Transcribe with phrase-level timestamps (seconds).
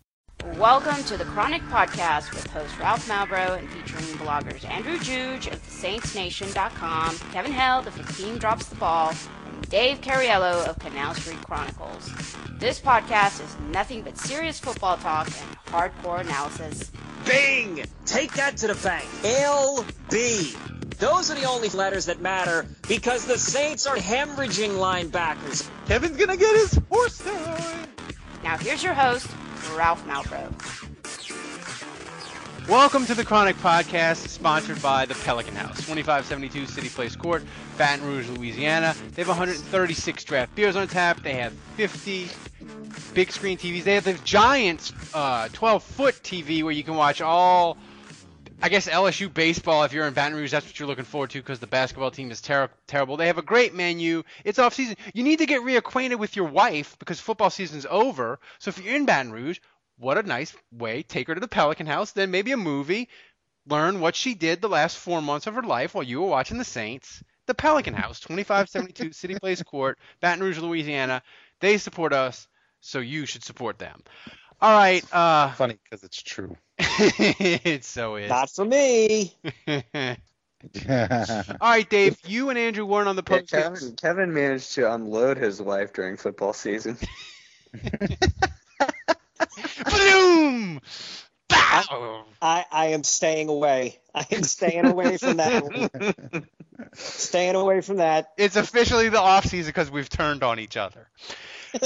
[0.57, 5.65] Welcome to the Chronic Podcast with host Ralph Malbrough and featuring bloggers Andrew Juge of
[5.65, 9.13] SaintsNation.com, Kevin Held of The Team Drops the Ball,
[9.69, 12.11] Dave Cariello of Canal Street Chronicles.
[12.59, 16.91] This podcast is nothing but serious football talk and hardcore analysis.
[17.25, 17.83] Bing!
[18.05, 19.05] Take that to the bank.
[19.23, 20.97] LB.
[20.99, 25.67] Those are the only letters that matter because the Saints are hemorrhaging linebackers.
[25.87, 27.89] Kevin's gonna get his horse time.
[28.43, 29.27] Now here's your host,
[29.75, 31.42] Ralph Malbrough.
[32.69, 37.43] Welcome to the Chronic Podcast, sponsored by the Pelican House, 2572 City Place Court,
[37.77, 38.95] Baton Rouge, Louisiana.
[39.13, 41.21] They have 136 draft beers on tap.
[41.21, 42.29] They have 50
[43.13, 43.83] big screen TVs.
[43.83, 47.77] They have the giant uh, 12 foot TV where you can watch all,
[48.61, 50.51] I guess, LSU baseball if you're in Baton Rouge.
[50.51, 53.17] That's what you're looking forward to because the basketball team is ter- terrible.
[53.17, 54.23] They have a great menu.
[54.45, 54.95] It's off season.
[55.13, 58.39] You need to get reacquainted with your wife because football season's over.
[58.59, 59.59] So if you're in Baton Rouge,
[60.03, 61.01] what a nice way.
[61.01, 63.09] Take her to the Pelican House, then maybe a movie.
[63.67, 66.57] Learn what she did the last four months of her life while you were watching
[66.57, 67.23] the Saints.
[67.47, 71.23] The Pelican House, 2572 City Place Court, Baton Rouge, Louisiana.
[71.61, 72.47] They support us,
[72.81, 74.01] so you should support them.
[74.61, 75.03] All right.
[75.13, 76.55] Uh, Funny because it's true.
[76.77, 78.29] it so is.
[78.29, 79.33] Not for me.
[79.67, 80.15] All
[81.61, 82.17] right, Dave.
[82.25, 83.41] You and Andrew weren't on the Yeah.
[83.41, 86.97] Kevin, Kevin managed to unload his wife during football season.
[89.89, 90.81] Bloom.
[91.49, 92.25] Bow.
[92.41, 93.99] I, I am staying away.
[94.15, 96.15] I am staying away from that.
[96.93, 98.29] staying away from that.
[98.37, 101.09] It's officially the off season because we've turned on each other.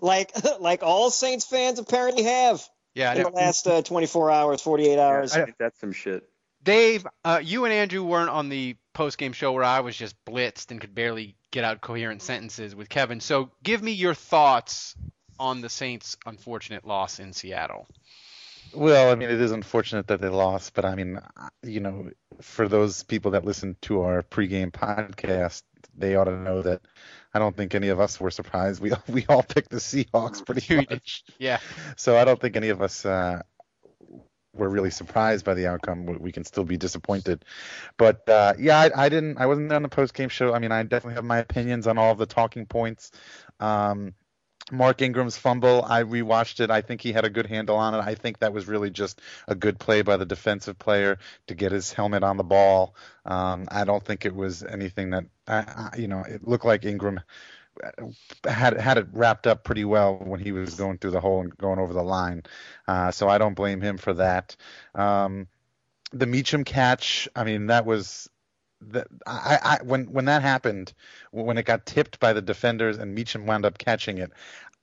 [0.00, 4.98] Like like all Saints fans apparently have Yeah, in the last uh, 24 hours, 48
[4.98, 5.32] hours.
[5.32, 6.28] I think that's some shit.
[6.62, 10.14] Dave, uh, you and Andrew weren't on the post game show where I was just
[10.24, 13.20] blitzed and could barely get out coherent sentences with Kevin.
[13.20, 14.94] So give me your thoughts
[15.40, 17.88] on the Saints' unfortunate loss in Seattle.
[18.74, 21.18] Well, I mean, it is unfortunate that they lost, but I mean,
[21.64, 25.62] you know, for those people that listen to our pregame podcast,
[25.96, 26.82] they ought to know that
[27.34, 28.80] I don't think any of us were surprised.
[28.80, 31.58] We we all picked the Seahawks pretty much, Yeah.
[31.96, 33.42] so I don't think any of us uh,
[34.54, 36.06] were really surprised by the outcome.
[36.06, 37.44] We, can still be disappointed,
[37.96, 39.38] but uh, yeah, I, I didn't.
[39.38, 40.52] I wasn't there on the postgame show.
[40.54, 43.10] I mean, I definitely have my opinions on all of the talking points.
[43.58, 44.14] Um,
[44.72, 46.70] Mark Ingram's fumble, I rewatched it.
[46.70, 47.98] I think he had a good handle on it.
[47.98, 51.72] I think that was really just a good play by the defensive player to get
[51.72, 52.94] his helmet on the ball.
[53.24, 56.84] Um, I don't think it was anything that, I, I, you know, it looked like
[56.84, 57.20] Ingram
[58.44, 61.56] had had it wrapped up pretty well when he was going through the hole and
[61.56, 62.42] going over the line.
[62.86, 64.56] Uh, so I don't blame him for that.
[64.94, 65.48] Um,
[66.12, 68.28] the Meachem catch, I mean, that was
[68.88, 70.92] that I, I when when that happened,
[71.30, 74.32] when it got tipped by the defenders and Meachem wound up catching it,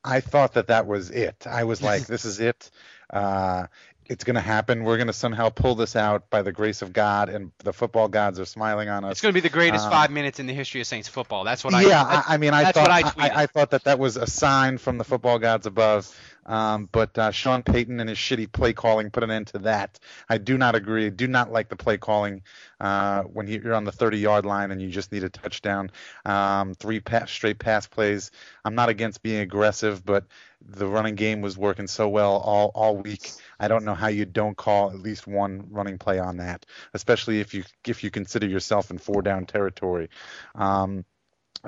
[0.04, 1.46] I thought that that was it.
[1.48, 2.72] I was like, this is it.
[3.10, 3.68] Uh,
[4.10, 4.84] it's going to happen.
[4.84, 8.08] We're going to somehow pull this out by the grace of God, and the football
[8.08, 9.14] gods are smiling on us.
[9.14, 11.44] It's going to be the greatest Um, five minutes in the history of Saints football.
[11.44, 11.82] That's what I.
[11.82, 13.44] yeah, I mean, I thought I I.
[13.44, 16.14] I, thought that that was a sign from the football gods above.
[16.48, 20.00] Um, but uh, Sean Payton and his shitty play calling put an end to that.
[20.30, 21.10] I do not agree.
[21.10, 22.44] Do not like the play calling
[22.80, 25.92] uh, when you're on the 30 yard line and you just need a touchdown.
[26.26, 28.32] Um, three pass, straight pass plays.
[28.64, 30.26] I'm not against being aggressive, but
[30.62, 33.32] the running game was working so well all all week.
[33.60, 37.40] I don't know how you don't call at least one running play on that, especially
[37.40, 40.10] if you if you consider yourself in four down territory.
[40.56, 41.06] Um,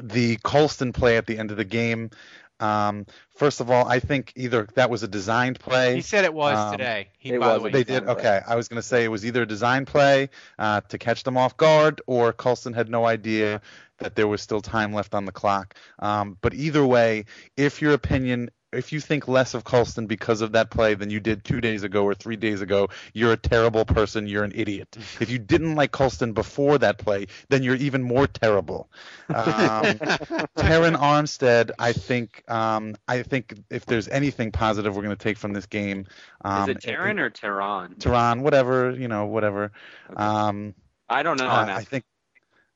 [0.02, 2.12] the Colston play at the end of the game.
[2.60, 5.96] Um, first of all, I think either that was a designed play.
[5.96, 7.10] he said it was um, today.
[7.18, 8.02] He, it by the way, They did.
[8.02, 8.14] Design play.
[8.16, 11.24] Okay, I was going to say it was either a design play uh, to catch
[11.24, 13.62] them off guard, or Colston had no idea
[14.00, 15.76] that there was still time left on the clock.
[16.00, 17.26] Um, but either way,
[17.58, 21.20] if your opinion, if you think less of Colston because of that play than you
[21.20, 24.28] did two days ago or three days ago, you're a terrible person.
[24.28, 24.96] You're an idiot.
[25.20, 28.90] If you didn't like Colston before that play, then you're even more terrible.
[29.34, 29.84] Um,
[30.56, 35.38] Terran Armstead, I think, um, I think if there's anything positive we're going to take
[35.38, 36.06] from this game,
[36.44, 37.96] um, Is it Terran or Tehran?
[38.00, 39.72] Tehran, whatever, you know, whatever.
[40.12, 40.22] Okay.
[40.22, 40.74] Um,
[41.10, 41.48] I don't know.
[41.50, 41.86] uh, I'm I asking.
[41.86, 42.06] think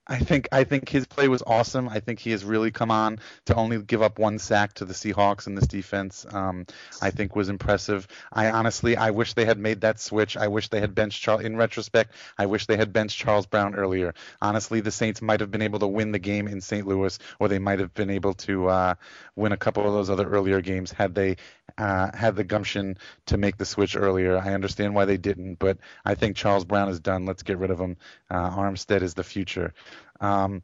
[0.06, 1.88] I think I think his play was awesome.
[1.88, 4.94] I think he has really come on to only give up one sack to the
[4.94, 6.26] Seahawks in this defense.
[6.30, 6.66] Um,
[7.02, 8.06] I think was impressive.
[8.32, 10.36] I honestly I wish they had made that switch.
[10.36, 11.44] I wish they had benched Charles.
[11.44, 14.14] In retrospect, I wish they had benched Charles Brown earlier.
[14.42, 16.86] Honestly, the Saints might have been able to win the game in St.
[16.86, 18.96] Louis, or they might have been able to uh,
[19.38, 21.38] win a couple of those other earlier games had they
[21.78, 22.98] uh, had the gumption
[23.28, 24.38] to make the switch earlier.
[24.38, 27.26] I understand why they didn't, but I think Charles Brown is done.
[27.26, 27.96] Let's get rid of him.
[28.30, 29.74] Uh, Armstead is the future.
[30.20, 30.64] Um,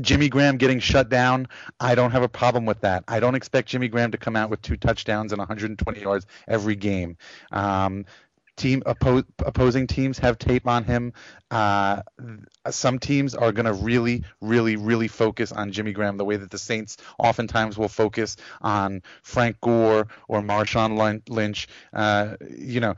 [0.00, 1.48] Jimmy Graham getting shut down,
[1.80, 3.04] I don't have a problem with that.
[3.08, 6.76] I don't expect Jimmy Graham to come out with two touchdowns and 120 yards every
[6.76, 7.16] game.
[7.50, 8.04] Um,
[8.56, 11.12] team oppo- opposing teams have tape on him.
[11.50, 12.02] Uh,
[12.70, 16.50] some teams are going to really, really, really focus on Jimmy Graham the way that
[16.50, 21.68] the Saints oftentimes will focus on Frank Gore or Marshawn Lynch.
[21.92, 22.94] Uh, you know,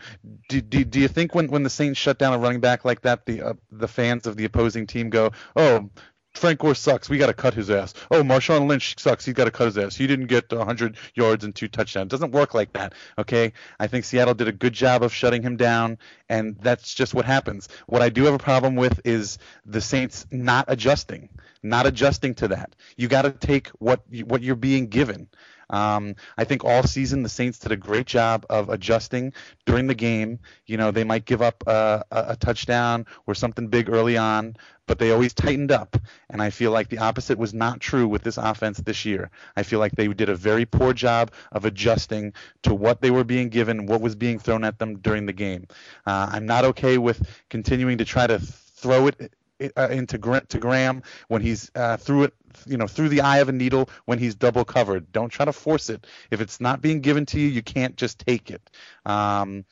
[0.48, 3.02] do, do, do you think when, when the Saints shut down a running back like
[3.02, 5.90] that, the uh, the fans of the opposing team go, oh,
[6.38, 7.08] Frank Gore sucks.
[7.08, 7.94] We got to cut his ass.
[8.10, 9.24] Oh, Marshawn Lynch sucks.
[9.24, 9.96] He's got to cut his ass.
[9.96, 12.06] He didn't get 100 yards and two touchdowns.
[12.06, 12.94] It doesn't work like that.
[13.18, 13.52] Okay.
[13.78, 15.98] I think Seattle did a good job of shutting him down,
[16.28, 17.68] and that's just what happens.
[17.86, 21.28] What I do have a problem with is the Saints not adjusting,
[21.62, 22.74] not adjusting to that.
[22.96, 25.28] You got to take what what you're being given.
[25.70, 29.32] Um, I think all season the Saints did a great job of adjusting
[29.66, 30.38] during the game.
[30.66, 34.56] You know, they might give up a, a, a touchdown or something big early on,
[34.86, 35.96] but they always tightened up.
[36.30, 39.30] And I feel like the opposite was not true with this offense this year.
[39.56, 42.32] I feel like they did a very poor job of adjusting
[42.62, 45.66] to what they were being given, what was being thrown at them during the game.
[46.06, 49.32] Uh, I'm not okay with continuing to try to throw it
[49.76, 52.34] uh, into to Graham when he's uh, through it,
[52.66, 55.12] you know, through the eye of a needle when he's double covered.
[55.12, 56.06] Don't try to force it.
[56.30, 58.70] If it's not being given to you, you can't just take it.
[59.04, 59.64] Um,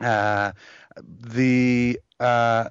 [0.00, 0.52] uh,
[1.02, 2.68] the uh,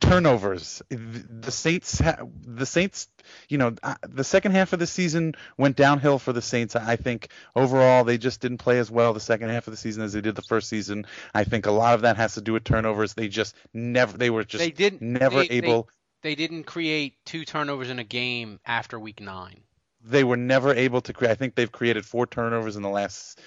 [0.00, 0.82] turnovers.
[0.90, 2.02] The Saints,
[2.44, 3.08] the Saints,
[3.48, 6.76] you know, uh, the second half of the season went downhill for the Saints.
[6.76, 10.02] I think overall they just didn't play as well the second half of the season
[10.02, 11.06] as they did the first season.
[11.34, 13.14] I think a lot of that has to do with turnovers.
[13.14, 15.88] They just never, they were just they didn't never they, able.
[16.22, 19.60] They, they didn't create two turnovers in a game after week nine.
[20.04, 21.30] They were never able to create.
[21.30, 23.40] I think they've created four turnovers in the last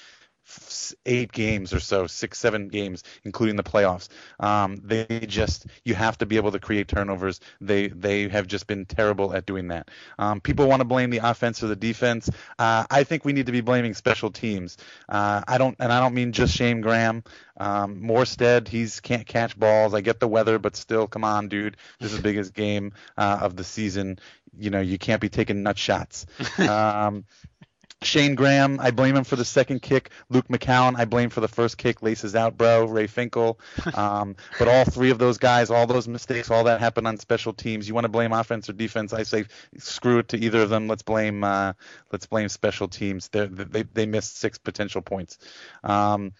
[1.05, 4.07] eight games or so, six, seven games, including the playoffs.
[4.39, 7.39] Um, they just you have to be able to create turnovers.
[7.61, 9.89] They they have just been terrible at doing that.
[10.17, 12.29] Um, people want to blame the offense or the defense.
[12.57, 14.77] Uh, I think we need to be blaming special teams.
[15.07, 17.23] Uh, I don't, and I don't mean just Shane Graham.
[17.57, 19.93] Um, Morstead, he's can't catch balls.
[19.93, 21.77] I get the weather, but still, come on, dude.
[21.99, 24.19] This is the biggest game uh, of the season.
[24.57, 26.25] You know, you can't be taking nut shots.
[26.59, 27.25] Um,
[28.01, 30.11] Shane Graham, I blame him for the second kick.
[30.29, 32.01] Luke McCown, I blame for the first kick.
[32.01, 32.85] Laces out, bro.
[32.85, 33.59] Ray Finkel.
[33.99, 37.53] Um, but all three of those guys, all those mistakes, all that happened on special
[37.53, 37.87] teams.
[37.87, 39.11] You want to blame offense or defense?
[39.11, 39.45] I say
[39.77, 40.87] screw it to either of them.
[40.87, 41.73] Let's blame uh,
[42.11, 43.27] let's blame special teams.
[43.27, 45.37] They're, they they missed six potential points.
[45.83, 46.33] Um,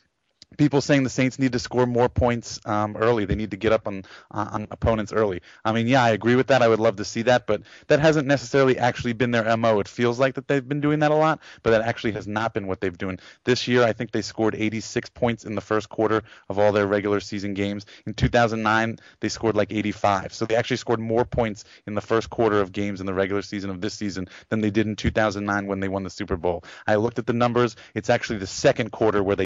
[0.57, 3.25] people saying the Saints need to score more points um, early.
[3.25, 5.41] They need to get up on on opponents early.
[5.63, 6.61] I mean, yeah, I agree with that.
[6.61, 9.79] I would love to see that, but that hasn't necessarily actually been their mo.
[9.79, 12.53] It feels like that they've been doing that a lot, but that actually has not
[12.53, 13.83] been what they've doing this year.
[13.83, 17.53] I think they scored 86 points in the first quarter of all their regular season
[17.53, 17.85] games.
[18.05, 20.33] In 2009, they scored like 85.
[20.33, 23.41] So they actually scored more points in the first quarter of games in the regular
[23.41, 26.63] season of this season than they did in 2009 when they won the Super Bowl.
[26.87, 27.75] I looked at the numbers.
[27.93, 29.45] It's actually the second quarter where they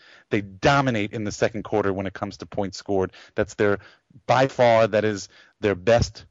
[0.31, 3.11] They dominate in the second quarter when it comes to points scored.
[3.35, 3.79] That's their
[4.25, 6.25] by far that is their best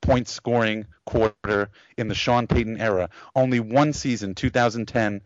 [0.00, 3.10] point scoring quarter in the Sean Payton era.
[3.34, 5.22] Only one season, 2010,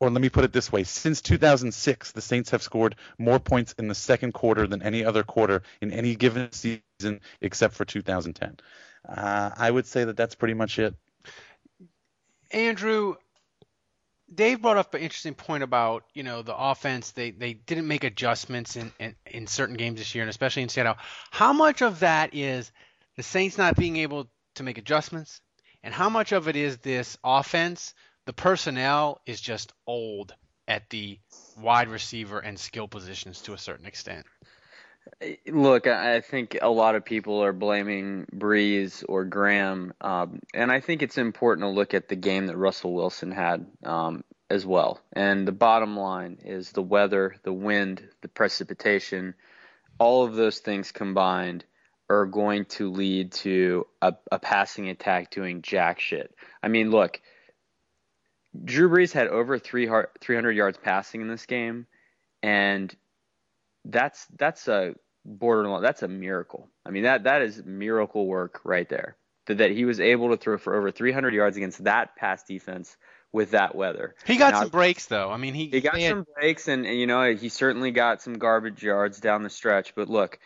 [0.00, 3.74] or let me put it this way since 2006 the saints have scored more points
[3.78, 8.56] in the second quarter than any other quarter in any given season except for 2010
[9.08, 10.94] uh, i would say that that's pretty much it
[12.52, 13.16] andrew
[14.32, 17.12] Dave brought up an interesting point about you know the offense.
[17.12, 20.68] They they didn't make adjustments in, in in certain games this year, and especially in
[20.68, 20.96] Seattle.
[21.30, 22.70] How much of that is
[23.16, 25.40] the Saints not being able to make adjustments,
[25.82, 27.94] and how much of it is this offense?
[28.26, 30.34] The personnel is just old
[30.66, 31.18] at the
[31.56, 34.26] wide receiver and skill positions to a certain extent.
[35.46, 40.80] Look, I think a lot of people are blaming Brees or Graham, um, and I
[40.80, 45.00] think it's important to look at the game that Russell Wilson had um, as well.
[45.12, 49.34] And the bottom line is the weather, the wind, the precipitation,
[49.98, 51.64] all of those things combined
[52.10, 56.34] are going to lead to a, a passing attack doing jack shit.
[56.62, 57.20] I mean, look,
[58.64, 61.86] Drew Brees had over 300 yards passing in this game,
[62.42, 62.94] and
[63.88, 65.82] that's that's a borderline.
[65.82, 66.68] That's a miracle.
[66.86, 69.16] I mean that that is miracle work right there.
[69.46, 72.96] That, that he was able to throw for over 300 yards against that pass defense
[73.32, 74.14] with that weather.
[74.26, 75.30] He got now, some breaks though.
[75.30, 76.10] I mean he he got had...
[76.10, 79.94] some breaks and, and you know he certainly got some garbage yards down the stretch.
[79.94, 80.38] But look,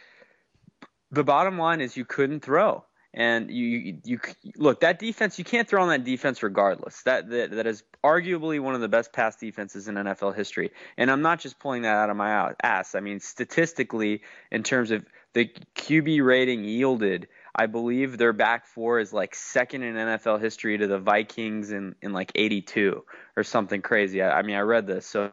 [1.11, 2.85] the bottom line is you couldn't throw.
[3.15, 5.39] And you, you, you look that defense.
[5.39, 7.03] You can't throw on that defense regardless.
[7.03, 10.71] That, that that is arguably one of the best pass defenses in NFL history.
[10.97, 12.95] And I'm not just pulling that out of my ass.
[12.95, 15.05] I mean, statistically, in terms of
[15.35, 20.79] the QB rating yielded, I believe their back four is like second in NFL history
[20.79, 23.05] to the Vikings in in like '82
[23.37, 24.23] or something crazy.
[24.23, 25.33] I, I mean, I read this so.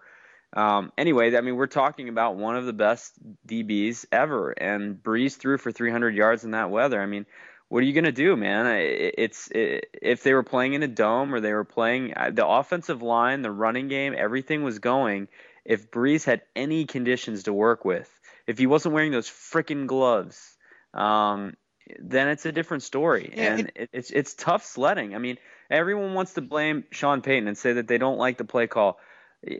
[0.51, 3.13] Um, anyway, I mean, we're talking about one of the best
[3.47, 6.99] DBs ever, and Brees threw for 300 yards in that weather.
[6.99, 7.27] I mean,
[7.69, 8.65] what are you going to do, man?
[8.67, 13.01] It's it, if they were playing in a dome or they were playing the offensive
[13.03, 15.27] line, the running game, everything was going.
[15.65, 18.09] If Brees had any conditions to work with,
[18.47, 20.57] if he wasn't wearing those freaking gloves,
[20.95, 21.55] um,
[21.99, 23.33] then it's a different story.
[23.35, 25.13] Yeah, and it, it's it's tough sledding.
[25.13, 25.37] I mean,
[25.69, 28.97] everyone wants to blame Sean Payton and say that they don't like the play call.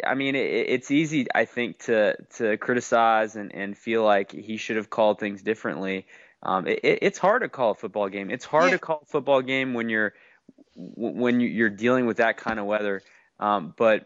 [0.04, 0.40] I mean, it,
[0.70, 5.20] it's easy, I think, to to criticize and, and feel like he should have called
[5.20, 6.08] things differently.
[6.42, 8.30] Um, it, it's hard to call a football game.
[8.30, 8.72] It's hard yeah.
[8.72, 10.14] to call a football game when you're
[10.76, 13.02] when you're dealing with that kind of weather.
[13.40, 14.06] Um, but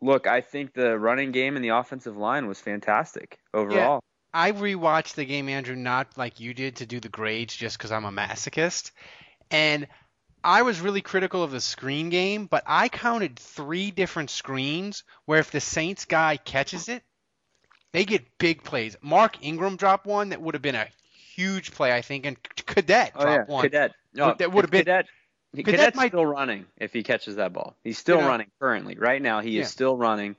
[0.00, 3.94] look, I think the running game and the offensive line was fantastic overall.
[3.94, 3.98] Yeah.
[4.34, 7.92] I rewatched the game, Andrew, not like you did to do the grades just because
[7.92, 8.90] I'm a masochist.
[9.50, 9.86] And
[10.42, 15.38] I was really critical of the screen game, but I counted three different screens where
[15.38, 17.02] if the Saints guy catches it,
[17.92, 18.96] they get big plays.
[19.02, 20.88] Mark Ingram dropped one that would have been a
[21.34, 22.36] huge play, I think, and
[22.66, 23.44] Cadet oh, yeah.
[23.46, 23.62] one.
[23.62, 23.92] Cadet.
[24.14, 24.80] No, that would have been.
[24.80, 25.06] Cadet,
[25.54, 26.08] Cadet Cadet's might...
[26.08, 27.76] still running if he catches that ball.
[27.84, 28.96] He's still running currently.
[28.96, 29.62] Right now, he yeah.
[29.62, 30.36] is still running.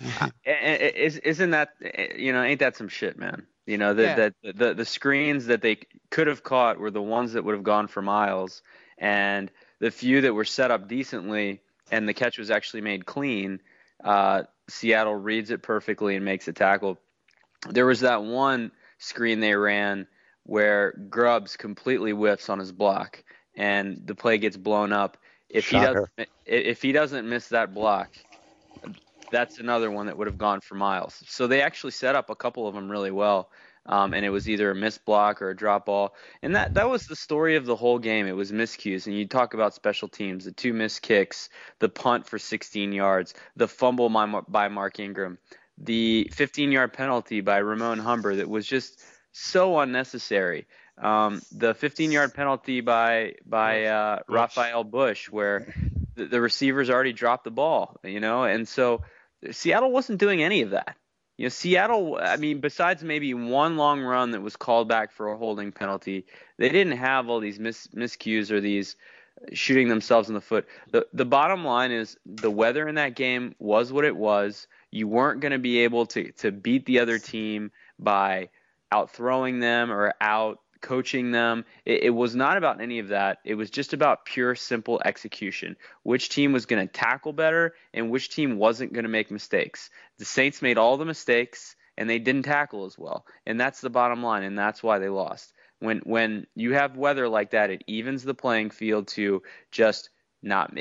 [0.44, 1.70] Isn't that
[2.16, 2.42] you know?
[2.42, 3.46] Ain't that some shit, man?
[3.66, 4.52] You know that yeah.
[4.54, 5.78] the the screens that they
[6.10, 8.62] could have caught were the ones that would have gone for miles,
[8.98, 9.50] and
[9.80, 11.60] the few that were set up decently
[11.90, 13.60] and the catch was actually made clean.
[14.02, 16.98] Uh, Seattle reads it perfectly and makes a tackle.
[17.68, 20.06] There was that one screen they ran
[20.44, 23.22] where Grubbs completely whiffs on his block
[23.56, 25.16] and the play gets blown up.
[25.48, 26.10] If Shocker.
[26.16, 28.10] he doesn't if he doesn't miss that block,
[29.30, 31.22] that's another one that would have gone for miles.
[31.26, 33.50] So they actually set up a couple of them really well.
[33.86, 36.14] Um, and it was either a missed block or a drop ball.
[36.42, 38.26] And that that was the story of the whole game.
[38.26, 39.06] It was miscues.
[39.06, 43.34] And you talk about special teams, the two missed kicks, the punt for 16 yards,
[43.56, 45.36] the fumble by, by Mark Ingram,
[45.76, 49.02] the 15-yard penalty by Ramon Humber that was just
[49.34, 50.66] so unnecessary.
[50.96, 55.74] Um, the 15-yard penalty by by uh, Rafael Bush, where
[56.14, 59.02] the, the receivers already dropped the ball, you know, and so
[59.50, 60.96] Seattle wasn't doing any of that.
[61.36, 62.16] You know, Seattle.
[62.20, 66.26] I mean, besides maybe one long run that was called back for a holding penalty,
[66.58, 68.94] they didn't have all these mis- miscues or these
[69.52, 70.66] shooting themselves in the foot.
[70.92, 74.68] The the bottom line is the weather in that game was what it was.
[74.92, 78.50] You weren't going to be able to to beat the other team by
[78.94, 81.64] out throwing them or out coaching them.
[81.84, 83.38] It, it, was not about any of that.
[83.44, 85.76] It was just about pure, simple execution.
[86.02, 89.90] Which team was going to tackle better and which team wasn't going to make mistakes.
[90.18, 93.24] The Saints made all the mistakes and they didn't tackle as well.
[93.46, 95.52] And that's the bottom line, and that's why they lost.
[95.78, 100.10] When when you have weather like that, it evens the playing field to just
[100.42, 100.76] not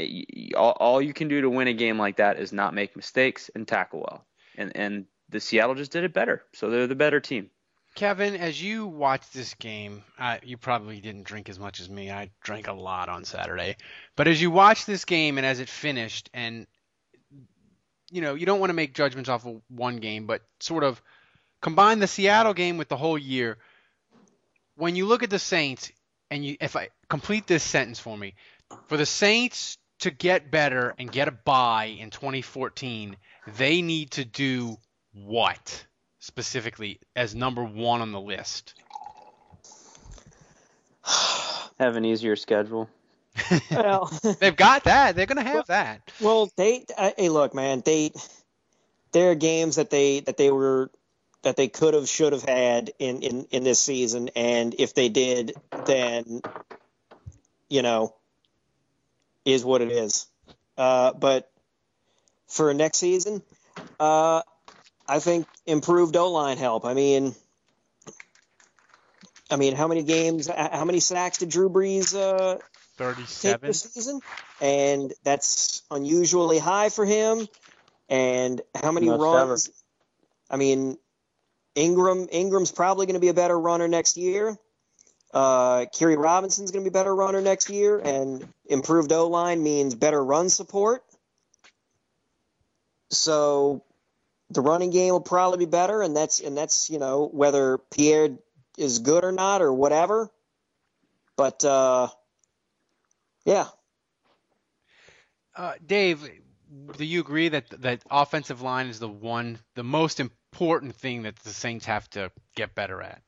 [0.56, 3.50] all, all you can do to win a game like that is not make mistakes
[3.56, 4.26] and tackle well.
[4.58, 6.44] And and the Seattle just did it better.
[6.54, 7.50] So they're the better team.
[7.96, 12.12] Kevin, as you watch this game, uh, you probably didn't drink as much as me.
[12.12, 13.78] I drank a lot on Saturday.
[14.16, 16.66] But as you watch this game and as it finished, and
[18.12, 21.02] you know, you don't want to make judgments off of one game, but sort of
[21.62, 23.58] combine the Seattle game with the whole year.
[24.76, 25.92] When you look at the Saints,
[26.32, 28.34] and you, if I complete this sentence for me,
[28.88, 33.18] for the Saints to get better and get a buy in 2014,
[33.56, 34.78] they need to do
[35.14, 35.86] what
[36.24, 38.76] specifically as number one on the list?
[41.80, 42.90] Have an easier schedule.
[43.72, 44.06] well,
[44.40, 45.16] they've got that.
[45.16, 46.12] They're going to have well, that.
[46.22, 46.86] Well, they.
[46.98, 47.82] Uh, hey, look, man.
[47.84, 48.12] They.
[49.12, 50.92] There are games that they that they were
[51.42, 55.10] that they could have should have had in in in this season, and if they
[55.10, 55.54] did,
[55.86, 56.42] then
[57.70, 58.14] you know,
[59.46, 60.28] is what it is.
[60.78, 61.52] Uh, but
[62.48, 63.42] for next season,
[64.00, 64.44] uh,
[65.08, 66.86] I think improved O line help.
[66.86, 67.36] I mean,
[69.52, 72.58] I mean, how many games, how many sacks did Drew Brees uh,
[72.98, 74.20] 37 this season?
[74.62, 77.48] And that's unusually high for him.
[78.10, 79.68] And how many Most runs?
[79.68, 79.76] Ever.
[80.50, 80.98] I mean,
[81.76, 84.58] Ingram Ingram's probably going to be a better runner next year.
[85.34, 89.64] Uh, Khiry Robinson's going to be a better runner next year, and improved O line
[89.64, 91.04] means better run support.
[93.10, 93.84] So
[94.54, 98.30] the running game will probably be better, and that's and that's you know whether Pierre
[98.78, 100.30] is good or not or whatever.
[101.36, 102.10] But uh,
[103.46, 103.68] yeah.
[105.56, 106.28] Uh, Dave,
[106.98, 111.36] do you agree that that offensive line is the one, the most important thing that
[111.38, 113.22] the Saints have to get better at?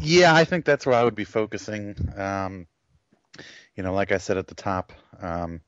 [0.00, 1.96] Yeah, I think that's where I would be focusing.
[2.16, 2.66] Um,
[3.74, 5.60] you know, like I said at the top, um,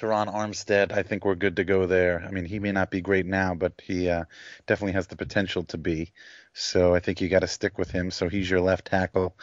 [0.00, 2.24] Terron Armstead, I think we're good to go there.
[2.26, 4.24] I mean, he may not be great now, but he uh,
[4.66, 6.12] definitely has the potential to be.
[6.54, 8.10] So I think you got to stick with him.
[8.10, 9.36] So he's your left tackle.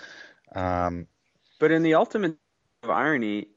[0.55, 1.07] Um,
[1.59, 2.37] but in the ultimate
[2.83, 3.49] irony,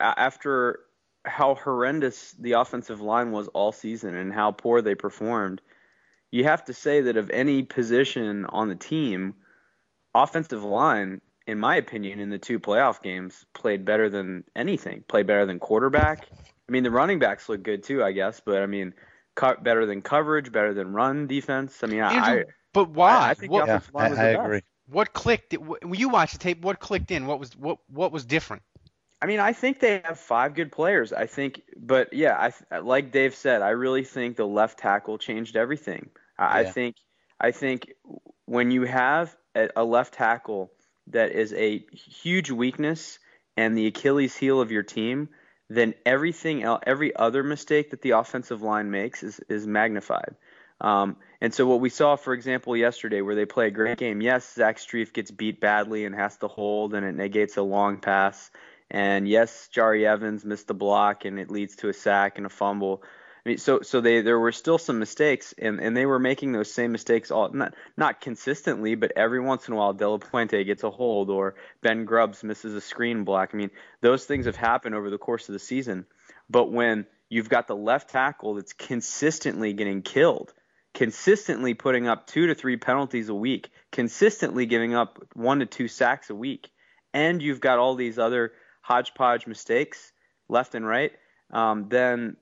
[0.00, 0.80] after
[1.24, 5.60] how horrendous the offensive line was all season and how poor they performed,
[6.32, 9.34] you have to say that of any position on the team–
[10.14, 15.02] offensive line, in my opinion, in the two playoff games, played better than anything.
[15.08, 16.28] Played better than quarterback.
[16.68, 18.92] I mean, the running backs look good too, I guess, but I mean,
[19.34, 21.82] cut better than coverage, better than run defense.
[21.82, 22.52] I mean, Andrew, I.
[22.74, 23.12] But why?
[23.16, 24.60] I, I think what, the offensive line yeah, was I, the I agree.
[24.90, 25.54] What clicked?
[25.54, 27.26] When you watched the tape, what clicked in?
[27.26, 28.62] What was what what was different?
[29.22, 31.14] I mean, I think they have five good players.
[31.14, 35.56] I think, but yeah, I like Dave said, I really think the left tackle changed
[35.56, 36.10] everything.
[36.38, 36.68] I, yeah.
[36.68, 36.96] I think,
[37.40, 37.90] I think
[38.44, 39.34] when you have
[39.74, 40.70] a left tackle
[41.12, 43.18] that is a huge weakness
[43.56, 45.28] and the Achilles heel of your team,
[45.68, 50.36] then everything else, every other mistake that the offensive line makes is is magnified.
[50.80, 54.20] Um, and so what we saw, for example, yesterday, where they play a great game.
[54.20, 57.98] Yes, Zach Strief gets beat badly and has to hold, and it negates a long
[57.98, 58.50] pass.
[58.90, 62.50] And yes, Jahri Evans missed the block, and it leads to a sack and a
[62.50, 63.02] fumble.
[63.44, 66.52] I mean, so so they there were still some mistakes, and, and they were making
[66.52, 70.18] those same mistakes all not not consistently, but every once in a while, De La
[70.18, 73.50] Puente gets a hold, or Ben Grubbs misses a screen block.
[73.52, 73.70] I mean,
[74.00, 76.06] those things have happened over the course of the season.
[76.50, 80.52] But when you've got the left tackle that's consistently getting killed,
[80.94, 85.88] consistently putting up two to three penalties a week, consistently giving up one to two
[85.88, 86.70] sacks a week,
[87.12, 90.12] and you've got all these other hodgepodge mistakes
[90.48, 91.12] left and right,
[91.52, 92.36] um, then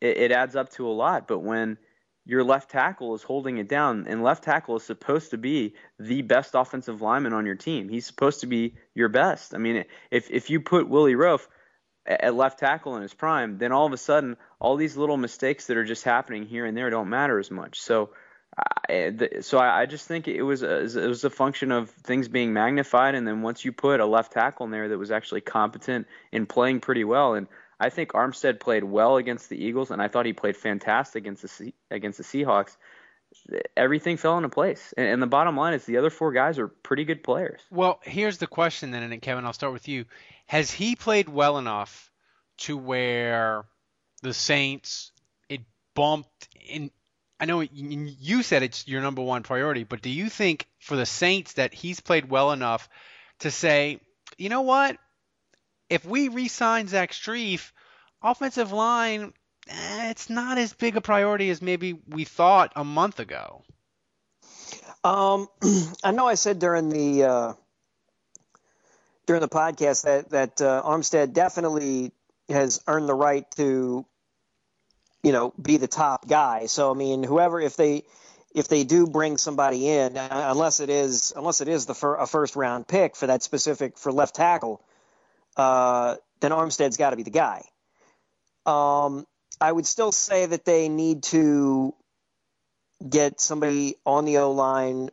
[0.00, 1.28] it, it adds up to a lot.
[1.28, 1.78] But when
[2.24, 6.22] your left tackle is holding it down, and left tackle is supposed to be the
[6.22, 7.88] best offensive lineman on your team.
[7.88, 9.54] He's supposed to be your best.
[9.54, 11.46] I mean, if if you put Willie Roaf
[12.06, 15.66] at left tackle in his prime, then all of a sudden all these little mistakes
[15.66, 17.80] that are just happening here and there don't matter as much.
[17.80, 18.10] So.
[18.88, 22.26] I, so I, I just think it was a, it was a function of things
[22.26, 25.42] being magnified, and then once you put a left tackle in there that was actually
[25.42, 27.46] competent and playing pretty well, and
[27.80, 31.58] I think Armstead played well against the Eagles, and I thought he played fantastic against
[31.58, 32.76] the against the Seahawks.
[33.76, 36.68] Everything fell into place, and, and the bottom line is the other four guys are
[36.68, 37.60] pretty good players.
[37.70, 40.06] Well, here's the question then, and Kevin, I'll start with you.
[40.46, 42.10] Has he played well enough
[42.58, 43.64] to where
[44.22, 45.12] the Saints
[45.48, 45.60] it
[45.94, 46.90] bumped in?
[47.38, 51.06] I know you said it's your number one priority, but do you think for the
[51.06, 52.88] Saints that he's played well enough
[53.40, 54.00] to say,
[54.36, 54.96] you know what,
[55.90, 57.72] if we re-sign Zach Strief,
[58.22, 59.32] offensive line,
[59.68, 63.62] eh, it's not as big a priority as maybe we thought a month ago.
[65.04, 65.48] Um,
[66.04, 67.52] I know I said during the uh,
[69.26, 72.12] during the podcast that that uh, Armstead definitely
[72.48, 74.04] has earned the right to,
[75.22, 76.66] you know, be the top guy.
[76.66, 78.04] So I mean, whoever if they
[78.54, 82.26] if they do bring somebody in, unless it is unless it is the fir- a
[82.26, 84.82] first round pick for that specific for left tackle,
[85.58, 87.64] uh, then Armstead's got to be the guy.
[88.64, 89.26] Um,
[89.60, 91.94] I would still say that they need to
[93.06, 95.10] get somebody on the O line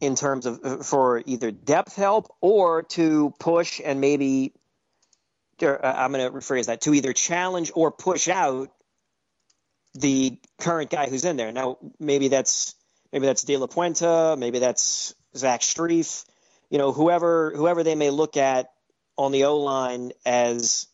[0.00, 4.52] in terms of for either depth help or to push and maybe
[5.62, 8.70] uh, I'm going to rephrase that to either challenge or push out
[9.94, 11.52] the current guy who's in there.
[11.52, 12.74] Now, maybe that's
[13.12, 16.24] maybe that's De La Puente, maybe that's Zach Strief,
[16.70, 18.73] you know, whoever whoever they may look at
[19.16, 20.86] on the O line as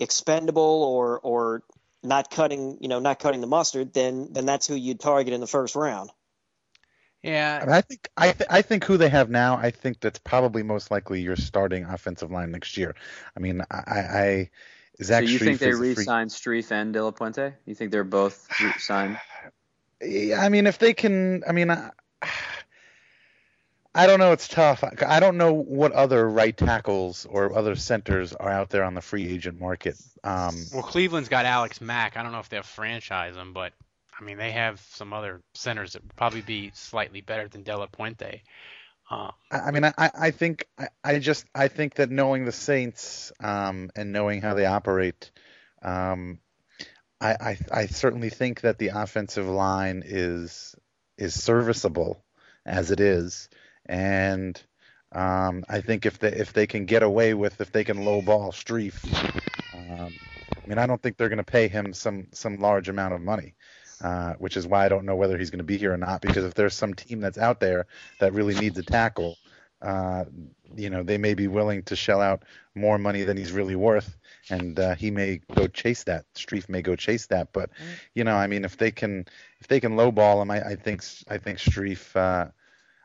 [0.00, 1.62] expendable or or
[2.02, 5.40] not cutting, you know, not cutting the mustard, then then that's who you'd target in
[5.40, 6.10] the first round.
[7.22, 9.56] Yeah, I, mean, I think I, th- I think who they have now.
[9.56, 12.94] I think that's probably most likely your starting offensive line next year.
[13.36, 14.50] I mean, I, I
[15.02, 15.24] Zach.
[15.24, 17.54] So you Strief think they is a free- re-signed Strief and De La Puente?
[17.66, 19.18] You think they're both signed?
[20.00, 21.90] Yeah, I mean, if they can, I mean, I,
[23.94, 24.32] I don't know.
[24.32, 24.84] It's tough.
[24.84, 29.00] I- don't know what other right tackles or other centers are out there on the
[29.00, 29.96] free agent market.
[30.22, 32.16] Um, Well, Cleveland's got Alex Mack.
[32.16, 33.72] I don't know if they'll franchise him, but
[34.18, 37.76] I mean they have some other centers that would probably be slightly better than De
[37.76, 38.42] La Puente.
[39.10, 42.52] Um, I I mean, I, I think I, I just I think that knowing the
[42.52, 45.30] Saints um, and knowing how they operate,
[45.82, 46.40] um,
[47.20, 50.74] I, I I certainly think that the offensive line is
[51.16, 52.22] is serviceable
[52.66, 53.48] as it is,
[53.88, 54.60] and
[55.12, 58.52] um, I think if they if they can get away with if they can lowball
[58.52, 59.04] Strief,
[59.74, 60.12] um,
[60.56, 63.20] I mean I don't think they're going to pay him some some large amount of
[63.20, 63.54] money.
[64.00, 66.20] Uh, which is why I don't know whether he's going to be here or not.
[66.20, 67.88] Because if there's some team that's out there
[68.20, 69.36] that really needs a tackle,
[69.82, 70.24] uh,
[70.76, 74.16] you know, they may be willing to shell out more money than he's really worth,
[74.50, 76.24] and uh, he may go chase that.
[76.34, 77.70] Strief may go chase that, but
[78.14, 79.26] you know, I mean, if they can,
[79.60, 82.50] if they can lowball him, I, I think, I think Strief, uh,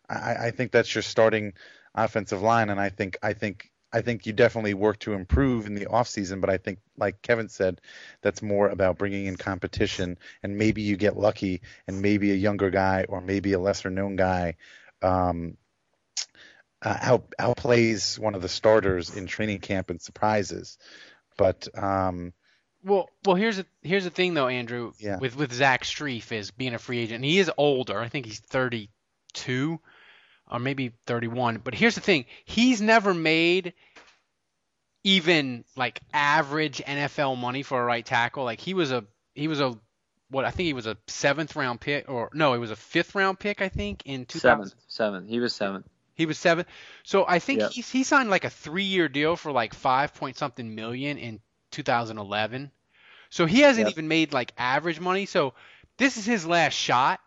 [0.09, 1.53] I, I think that's your starting
[1.95, 3.69] offensive line, and I think, I think.
[3.95, 7.47] I think you definitely work to improve in the offseason, but I think, like Kevin
[7.47, 7.79] said,
[8.23, 12.71] that's more about bringing in competition, and maybe you get lucky, and maybe a younger
[12.71, 14.55] guy or maybe a lesser known guy
[15.03, 15.57] um,
[16.81, 20.77] uh, out outplays one of the starters in training camp and surprises.
[21.37, 22.33] But um,
[22.83, 24.93] well, well, here's the here's the thing though, Andrew.
[24.99, 25.19] Yeah.
[25.19, 27.17] With with Zach Strief is being a free agent.
[27.17, 27.99] And he is older.
[27.99, 28.39] I think he's
[29.33, 29.79] 32
[30.49, 31.61] or maybe 31.
[31.63, 33.73] But here's the thing: he's never made
[35.03, 38.43] even like average NFL money for a right tackle.
[38.43, 39.77] Like he was a he was a
[40.29, 43.15] what I think he was a seventh round pick or no, it was a fifth
[43.15, 44.69] round pick I think in 2000.
[44.69, 45.29] Seventh, seventh.
[45.29, 45.85] He was seventh.
[46.15, 46.65] He was seven.
[47.03, 47.71] So I think Yep.
[47.71, 51.39] he he signed like a three year deal for like five point something million in
[51.71, 52.71] 2011.
[53.29, 53.93] So he hasn't Yep.
[53.93, 55.25] even made like average money.
[55.25, 55.53] So
[55.97, 57.19] this is his last shot.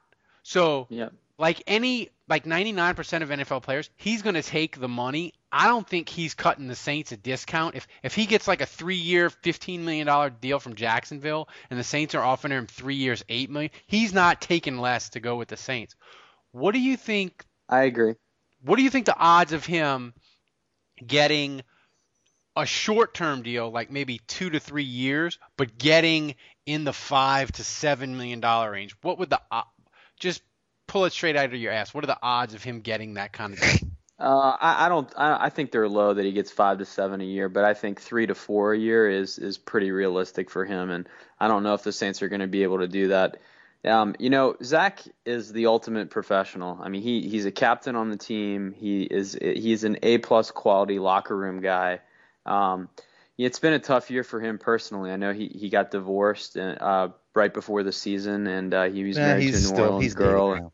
[0.44, 1.12] So Yep.
[1.38, 5.32] Like any like 99% of NFL players, he's going to take the money.
[5.52, 7.76] I don't think he's cutting the Saints a discount.
[7.76, 11.84] If if he gets like a 3-year, 15 million dollar deal from Jacksonville and the
[11.84, 15.48] Saints are offering him 3 years, 8 million, he's not taking less to go with
[15.48, 15.94] the Saints.
[16.52, 18.14] What do you think I agree.
[18.62, 20.14] what do you think the odds of him
[21.06, 21.62] getting
[22.56, 27.62] a short-term deal, like maybe two to three years, but getting in the five to
[27.64, 28.96] seven million dollar range?
[29.02, 29.62] What would the uh,
[30.18, 30.42] just
[30.86, 31.92] pull it straight out of your ass?
[31.94, 33.70] What are the odds of him getting that kind of deal?
[34.18, 35.12] Uh, I, I don't.
[35.14, 37.74] I, I think they're low that he gets five to seven a year, but I
[37.74, 41.06] think three to four a year is is pretty realistic for him, and
[41.38, 43.36] I don't know if the Saints are going to be able to do that.
[43.84, 46.78] Um, you know, Zach is the ultimate professional.
[46.80, 48.72] I mean, he he's a captain on the team.
[48.74, 52.00] He is he's an A plus quality locker room guy.
[52.46, 52.88] Um,
[53.36, 55.10] it's been a tough year for him personally.
[55.10, 59.18] I know he he got divorced uh, right before the season, and uh, he was
[59.18, 60.72] Yeah, married he's to a New still- Orleans he's dating girl.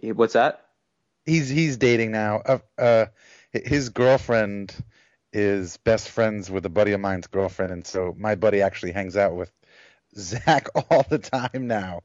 [0.00, 0.64] He- what's that?
[1.26, 2.36] he's he's dating now.
[2.38, 3.06] Uh, uh,
[3.52, 4.74] his girlfriend
[5.32, 9.16] is best friends with a buddy of mine's girlfriend, and so my buddy actually hangs
[9.16, 9.52] out with
[10.16, 12.02] Zach all the time now.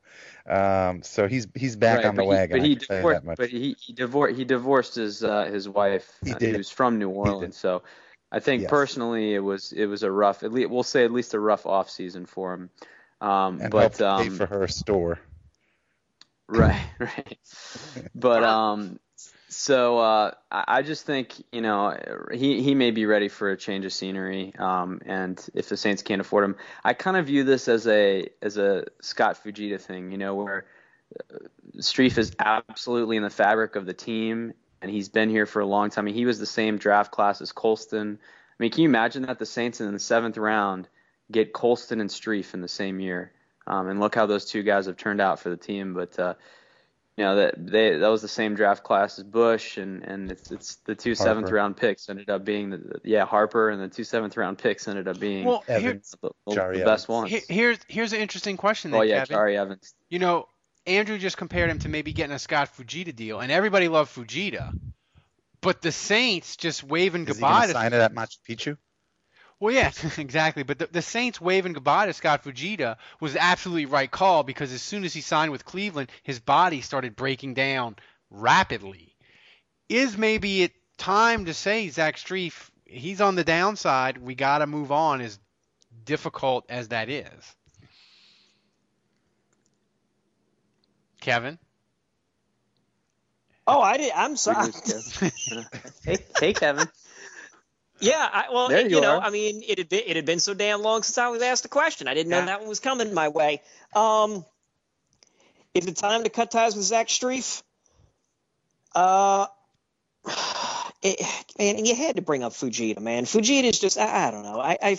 [0.48, 2.60] Um, so he's he's back Right, on the he- wagon.
[2.60, 3.38] But he, can tell you divorced, that much.
[3.38, 7.10] but he he divorced he divorced his uh, his wife, He uh, who's from New
[7.10, 7.58] Orleans.
[7.58, 7.84] So
[8.32, 8.70] I think Yes.
[8.70, 11.66] personally it was it was a rough, at least we'll say at least a rough
[11.66, 12.70] off season for him.
[13.22, 15.20] Um, and but helped pay um, for her store.
[16.48, 17.38] Right, right.
[18.16, 19.00] But um,
[19.50, 21.98] so uh, I just think you know
[22.32, 24.54] he he may be ready for a change of scenery.
[24.58, 28.30] Um, and if the Saints can't afford him, I kind of view this as a
[28.42, 30.12] as a Scott Fujita thing.
[30.12, 30.66] You know, where
[31.34, 31.38] uh,
[31.78, 35.66] Strief is absolutely in the fabric of the team, and he's been here for a
[35.66, 36.04] long time.
[36.04, 38.20] I mean, he was the same draft class as Colston.
[38.22, 40.88] I mean, can you imagine that the Saints in the seventh round
[41.32, 43.32] get Colston and Strief in the same year?
[43.68, 45.94] Um, and look how those two guys have turned out for the team.
[45.94, 46.34] But uh,
[47.18, 50.52] you know that they that was the same draft class as Bush, and and it's
[50.52, 51.24] it's the two Harper.
[51.24, 54.88] seventh round picks ended up being the yeah Harper, and the two seventh round picks
[54.88, 57.30] ended up being Well, here, Evans, the, the best ones.
[57.32, 59.38] he- here's here's an interesting question then, oh yeah, Kevin.
[59.38, 59.94] Jahri Evans.
[60.10, 60.48] You know,
[60.86, 64.72] Andrew just compared him to maybe getting a Scott Fujita deal, and everybody loved Fujita.
[65.60, 68.38] But the Saints just waving Is he goodbye going to to sign it at Machu
[68.48, 68.78] Picchu?
[69.60, 70.64] Well, yeah, exactly.
[70.64, 74.82] But the, the Saints waving goodbye to Scott Fujita was absolutely right call because as
[74.82, 77.96] soon as he signed with Cleveland, his body started breaking down
[78.30, 79.16] rapidly.
[79.90, 84.18] Is maybe it time to say Zach Strief, he's on the downside.
[84.18, 85.40] We got to move on, as
[86.06, 87.56] difficult as that is.
[91.22, 91.58] Kevin.
[93.66, 94.12] Oh, I did.
[94.16, 94.72] I'm sorry.
[96.06, 96.88] hey, hey, Kevin.
[98.00, 99.22] Yeah, I, well, There you, you know, are.
[99.22, 101.64] I mean, it had been it had been so damn long since I was asked
[101.64, 102.08] the question.
[102.08, 102.46] I didn't know Yeah.
[102.48, 103.62] that one was coming my way.
[103.96, 104.46] Um,
[105.74, 107.64] is it time to cut ties with Zach Strief?
[108.94, 109.48] Uh,
[111.02, 111.22] it,
[111.58, 113.26] man, and you had to bring up Fujita, man.
[113.26, 114.60] Fujita is just I, I don't know.
[114.60, 114.98] I,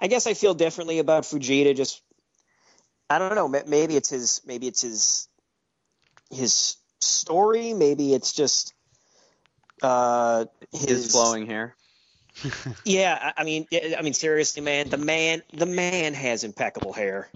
[0.00, 1.76] I guess I feel differently about Fujita.
[1.76, 2.02] Just
[3.08, 3.48] I don't know.
[3.48, 5.28] Maybe it's his maybe it's his
[6.30, 7.72] his story.
[7.72, 8.74] Maybe it's just
[9.82, 11.76] uh His flowing hair.
[12.84, 17.28] yeah, I- mean, I mean, seriously, man, the man, the man has impeccable hair.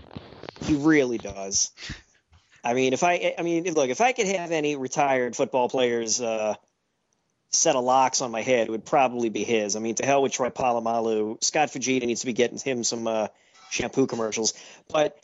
[0.65, 1.71] He really does.
[2.65, 6.21] I mean, if I, I mean, look, if I could have any retired football players
[6.21, 6.55] uh,
[7.51, 9.77] set of locks on my head, it would probably be his.
[9.77, 11.43] I mean, to hell with Troy Polamalu.
[11.45, 13.29] Scott Fujita needs to be getting him some uh,
[13.71, 14.55] shampoo commercials,
[14.89, 15.17] but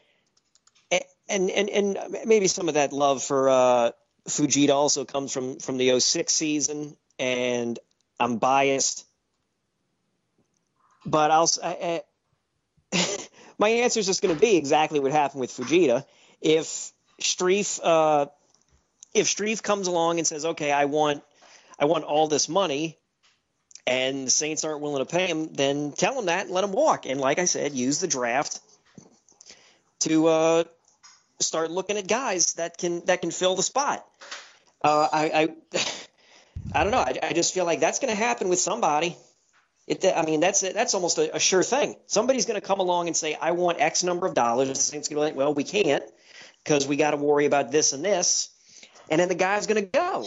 [1.28, 3.90] and and and maybe some of that love for uh,
[4.28, 7.78] Fujita also comes from from the 06 season, and
[8.20, 9.04] I'm biased
[11.04, 12.02] but I'll I,
[12.92, 12.98] I,
[13.58, 16.04] my answer is just going to be exactly what happened with Fujita.
[16.40, 18.26] If Strief uh,
[19.14, 21.22] if Strief comes along and says, "Okay, I want
[21.78, 22.98] I want all this money,"
[23.86, 26.72] and the Saints aren't willing to pay him, then tell him that and let him
[26.72, 27.06] walk.
[27.06, 28.60] And like I said, use the draft
[30.00, 30.64] to uh,
[31.40, 34.06] start looking at guys that can that can fill the spot.
[34.82, 35.78] Uh, I, I
[36.80, 36.98] I don't know.
[36.98, 39.16] I, I just feel like that's going to happen with somebody.
[39.86, 41.96] It, I mean, that's that's almost a, a sure thing.
[42.06, 44.80] Somebody's going to come along and say, "I want X number of dollars." And the
[44.80, 46.04] Saints going to be like, "Well, we can't
[46.62, 48.50] because we got to worry about this and this,"
[49.10, 50.26] and then the guy's going to go.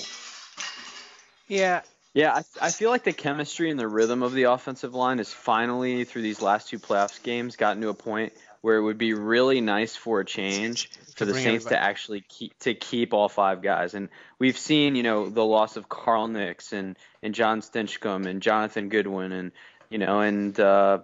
[1.47, 1.81] Yeah.
[2.13, 5.33] Yeah, I, I feel like the chemistry and the rhythm of the offensive line is
[5.33, 8.31] finally through these last two playoffs games gotten to a point
[8.65, 12.57] where it would be really nice for a change for the Saints to actually keep
[12.61, 13.93] to keep all five guys.
[13.93, 18.41] And we've seen, you know, the loss of Carl Nicks and and John Stinchcomb and
[18.41, 19.51] Jonathan Goodwin and
[19.91, 21.01] you know and uh,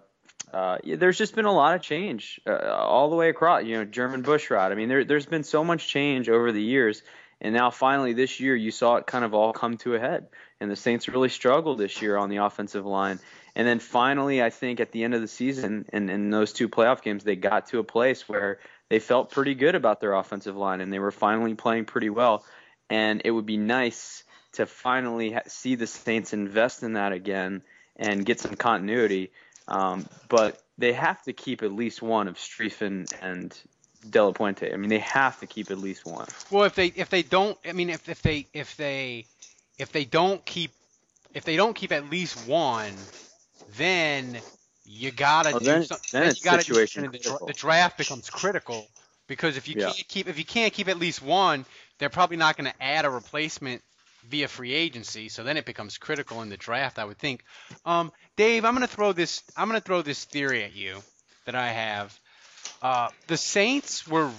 [0.52, 3.64] uh, yeah, there's just been a lot of change uh, all the way across.
[3.64, 4.72] You know, Jermon Bushrod.
[4.72, 7.04] I mean, there there's been so much change over the years.
[7.44, 10.28] And now finally this year you saw it kind of all come to a head.
[10.60, 13.20] And the Saints really struggled this year on the offensive line.
[13.56, 16.70] And then finally I think at the end of the season and in those two
[16.70, 18.60] playoff games they got to a place where
[18.90, 22.44] they felt pretty good about their offensive line and they were finally playing pretty well.
[22.90, 27.62] And it would be nice to finally see the Saints invest in that again
[27.96, 29.32] and get some continuity.
[29.68, 33.58] Um, but they have to keep at least one of Streefen and
[34.10, 34.74] De La Puente.
[34.74, 36.28] I mean, they have to keep at least one.
[36.50, 39.26] Well, if they if they don't, I mean, if if they if they
[39.78, 40.72] if they don't keep
[41.34, 42.94] if they don't keep at least one,
[43.78, 44.42] then
[44.86, 46.08] you gotta Oh, do then- something.
[46.12, 48.88] then it's you gotta situation do, the draft becomes critical
[49.28, 49.92] because if you Yeah.
[49.92, 51.66] can't keep if you can't keep at least one,
[52.00, 53.82] they're probably not going to add a replacement
[54.28, 55.30] via free agency.
[55.30, 57.44] So then it becomes critical in the draft, I would think.
[57.86, 61.02] Um, Dave, I'm going to throw this I'm going to throw this theory at you
[61.46, 62.20] that I have.
[62.82, 64.32] Uh, the Saints were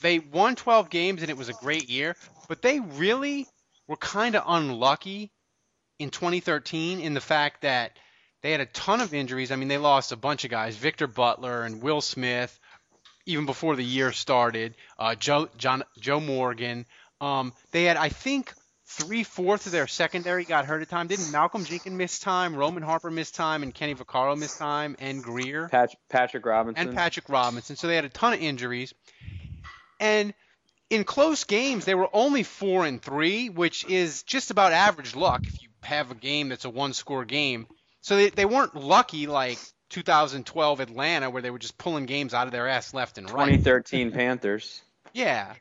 [0.00, 2.16] they won 12 games and it was a great year,
[2.48, 3.46] but they really
[3.86, 5.30] were kind of unlucky
[5.98, 7.96] in 2013 in the fact that
[8.44, 9.50] they had a ton of injuries.
[9.50, 12.60] I mean, they lost a bunch of guys, Victor Butler and Will Smith,
[13.24, 14.74] even before the year started.
[14.98, 16.84] Uh, Joe John, Joe Morgan.
[17.22, 18.52] Um, they had, I think,
[18.84, 21.06] three fourths of their secondary got hurt at time.
[21.06, 22.54] Didn't Malcolm Jenkins miss time?
[22.54, 26.88] Roman Harper miss time, and Kenny Vaccaro miss time, and Greer Pat- Patrick Robinson.
[26.88, 27.76] and Patrick Robinson.
[27.76, 28.92] So they had a ton of injuries.
[29.98, 30.34] And
[30.90, 35.40] in close games, they were only four and three, which is just about average luck
[35.46, 37.68] if you have a game that's a one-score game.
[38.04, 42.46] So they, they weren't lucky like 2012 Atlanta, where they were just pulling games out
[42.46, 43.46] of their ass left and right.
[43.46, 44.82] 2013 Panthers.
[45.14, 45.54] Yeah.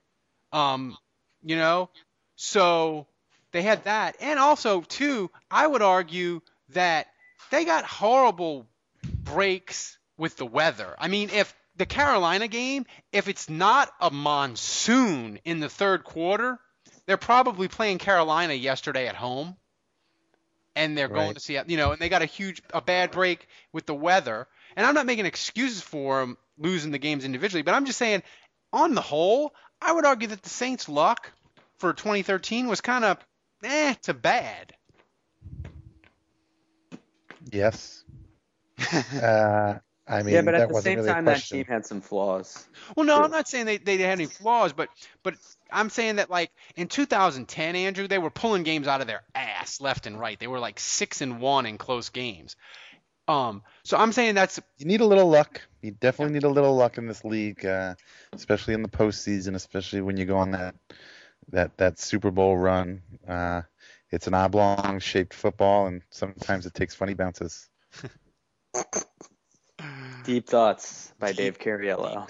[0.51, 0.97] Um,
[1.41, 1.89] you know,
[2.35, 3.07] so
[3.53, 4.17] they had that.
[4.19, 6.41] And also, too, I would argue
[6.73, 7.07] that
[7.49, 8.67] they got horrible
[9.23, 10.97] breaks with the weather.
[10.99, 16.59] I mean, if the Carolina game, if it's not a monsoon in the third quarter,
[17.05, 19.55] they're probably playing Carolina yesterday at home.
[20.75, 23.47] And they're going to see, you know, and they got a huge, a bad break
[23.71, 24.47] with the weather.
[24.75, 28.23] And I'm not making excuses for them losing the games individually, but I'm just saying,
[28.71, 31.31] on the whole, I would argue that the Saints' luck
[31.77, 33.17] for 2013 was kind of
[33.63, 34.73] eh to bad.
[37.51, 38.03] Yes.
[39.21, 41.59] Uh, I mean, yeah, but that at the same really time, that question.
[41.59, 42.67] team had some flaws.
[42.95, 43.25] Well, no, True.
[43.25, 44.89] I'm not saying they, they had any flaws, but
[45.23, 45.35] but
[45.71, 49.79] I'm saying that like in 2010, Andrew, they were pulling games out of their ass
[49.79, 50.37] left and right.
[50.37, 52.57] They were like six and one in close games.
[53.29, 55.61] Um, so I'm saying that's You need a little luck.
[55.81, 57.95] You definitely need a little luck in this league, uh,
[58.33, 60.75] especially in the postseason, especially when you go on that
[61.49, 63.01] that that Super Bowl run.
[63.25, 63.61] Uh,
[64.09, 67.67] it's an oblong-shaped football, and sometimes it takes funny bounces.
[70.23, 72.27] Deep thoughts by Dave Cariello.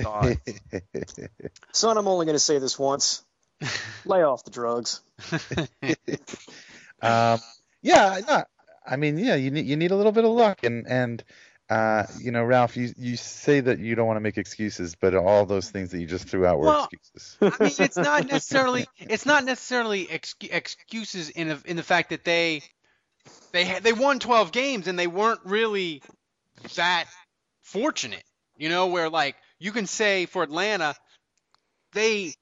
[1.71, 3.23] Son, I'm only going to say this once.
[4.05, 5.01] Lay off the drugs.
[7.01, 7.39] um,
[7.81, 8.43] yeah, no,
[8.85, 11.23] I mean, yeah, you need you need a little bit of luck, and and
[11.69, 15.15] uh, you know, Ralph, you you say that you don't want to make excuses, but
[15.15, 17.37] all those things that you just threw out were Well, excuses.
[17.41, 22.09] I mean, it's not necessarily it's not necessarily ex- excuses in a, in the fact
[22.09, 22.63] that they
[23.51, 26.01] they had, they won 12 games and they weren't really
[26.75, 27.05] that
[27.63, 28.23] fortunate.
[28.55, 30.95] You know, where like you can say for Atlanta,
[31.93, 32.33] they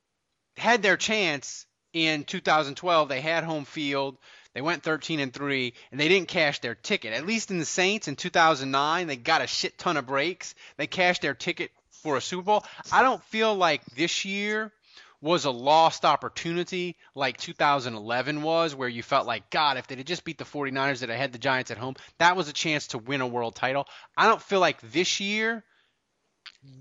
[0.58, 3.10] had their chance in 2012.
[3.10, 4.18] They had home field.
[4.54, 7.14] They went 13 and 3 and they didn't cash their ticket.
[7.14, 10.54] At least in the Saints in 2009, they got a shit ton of breaks.
[10.78, 12.66] They cashed their ticket for a Super Bowl.
[12.92, 14.74] I don't feel like this year
[15.22, 20.08] was a lost opportunity like 2011 was where you felt like god if they had
[20.08, 22.98] just beat the 49ers that had the Giants at home, that was a chance to
[22.98, 23.88] win a world title.
[24.18, 25.64] I don't feel like this year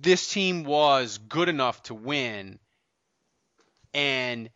[0.01, 2.59] this team was good enough to win
[3.93, 4.51] and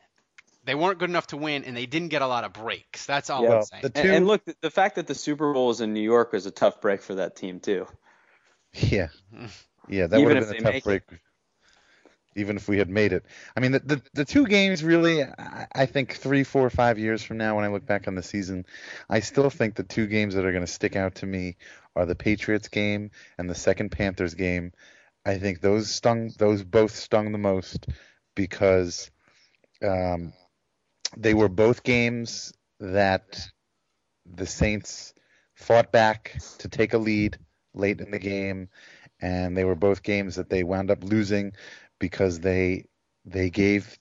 [0.64, 3.06] they weren't good enough to win, and they didn't get a lot of breaks.
[3.06, 3.56] That's all Yeah.
[3.56, 3.84] I'm saying.
[3.94, 6.46] And, and look, the, the fact that the Super Bowl was in New York was
[6.46, 7.86] a tough break for that team too.
[8.72, 9.08] Yeah,
[9.88, 11.02] yeah, that Even would have been a tough make break.
[12.36, 13.24] Even if we had made it,
[13.56, 17.38] I mean, the the, the two games really, I, think three, four, five years from
[17.38, 18.66] now, when I look back on the season,
[19.08, 21.56] I still think the two games that are going to stick out to me
[21.94, 24.72] are the Patriots game and the second Panthers game.
[25.24, 27.86] I think those stung, those both stung the most
[28.34, 29.10] because
[29.82, 30.32] um,
[31.16, 33.40] they were both games that
[34.26, 35.14] the Saints
[35.54, 37.38] fought back to take a lead
[37.74, 38.68] late in the game,
[39.20, 41.52] and they were both games that they wound up losing
[42.04, 42.84] because they
[43.24, 43.98] they gave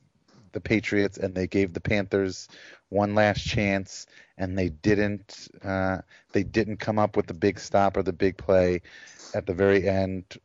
[0.51, 2.49] the Patriots and they gave the Panthers
[2.89, 5.99] one last chance, and they didn't uh,
[6.33, 8.81] they didn't come up with the big stop or the big play
[9.33, 10.37] at the very end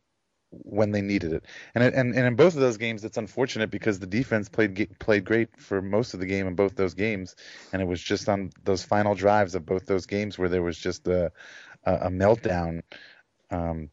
[0.51, 1.43] when they needed it.
[1.75, 5.25] And and and in both of those games, it's unfortunate because the defense played played
[5.25, 7.35] great for most of the game in both those games,
[7.73, 10.77] and it was just on those final drives of both those games where there was
[10.77, 11.29] just a
[11.83, 12.83] a, meltdown
[13.51, 13.89] um,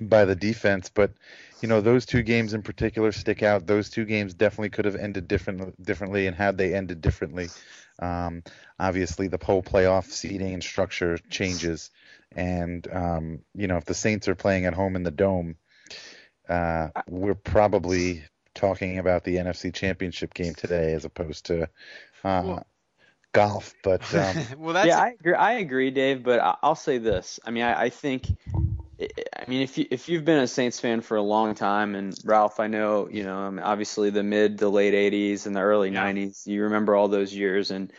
[0.00, 0.90] by the defense.
[0.92, 1.12] But
[1.62, 3.66] you know, those two games in particular stick out.
[3.66, 7.48] Those two games definitely could have ended different differently, and had they ended differently.
[7.98, 8.42] Um,
[8.78, 11.90] obviously, the whole playoff seeding and structure changes,
[12.34, 15.56] and um, you know if the Saints are playing at home in the dome,
[16.48, 21.68] uh, we're probably talking about the NFC Championship game today as opposed to
[22.24, 22.60] uh,
[23.32, 23.74] golf.
[23.82, 25.34] But um, well, that's yeah, I agree.
[25.34, 26.22] I agree, Dave.
[26.22, 27.38] But I- I'll say this.
[27.44, 28.26] I mean, I, I think.
[29.00, 32.16] I mean, if you if you've been a Saints fan for a long time, and
[32.24, 35.60] Ralph, I know you know, I mean, obviously the mid to late '80s and the
[35.60, 37.92] early '90s, you remember all those years, and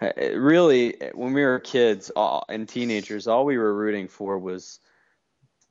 [0.00, 4.80] uh, really, when we were kids all, and teenagers, all we were rooting for was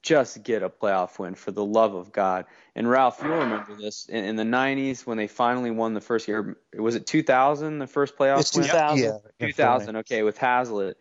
[0.03, 2.45] just get a playoff win for the love of God.
[2.75, 6.27] And Ralph, you'll remember this in, in the '90s when they finally won the first
[6.27, 6.57] year.
[6.77, 8.65] Was it 2000 the first playoff It's win?
[8.65, 9.03] 2000.
[9.39, 9.95] yeah, 2000.
[9.97, 10.97] Okay, with Haslett.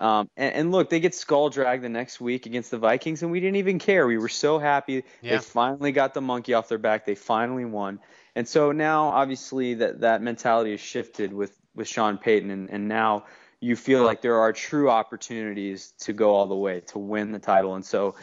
[0.00, 3.30] Um, and, and look, they get skull dragged the next week against the Vikings, and
[3.30, 4.06] we didn't even care.
[4.06, 5.36] We were so happy Yeah.
[5.36, 7.06] they finally got the monkey off their back.
[7.06, 8.00] They finally won,
[8.34, 12.88] and so now obviously that that mentality has shifted with with Sean Payton, and, and
[12.88, 13.24] now
[13.60, 17.38] you feel like there are true opportunities to go all the way to win the
[17.38, 18.14] title, and so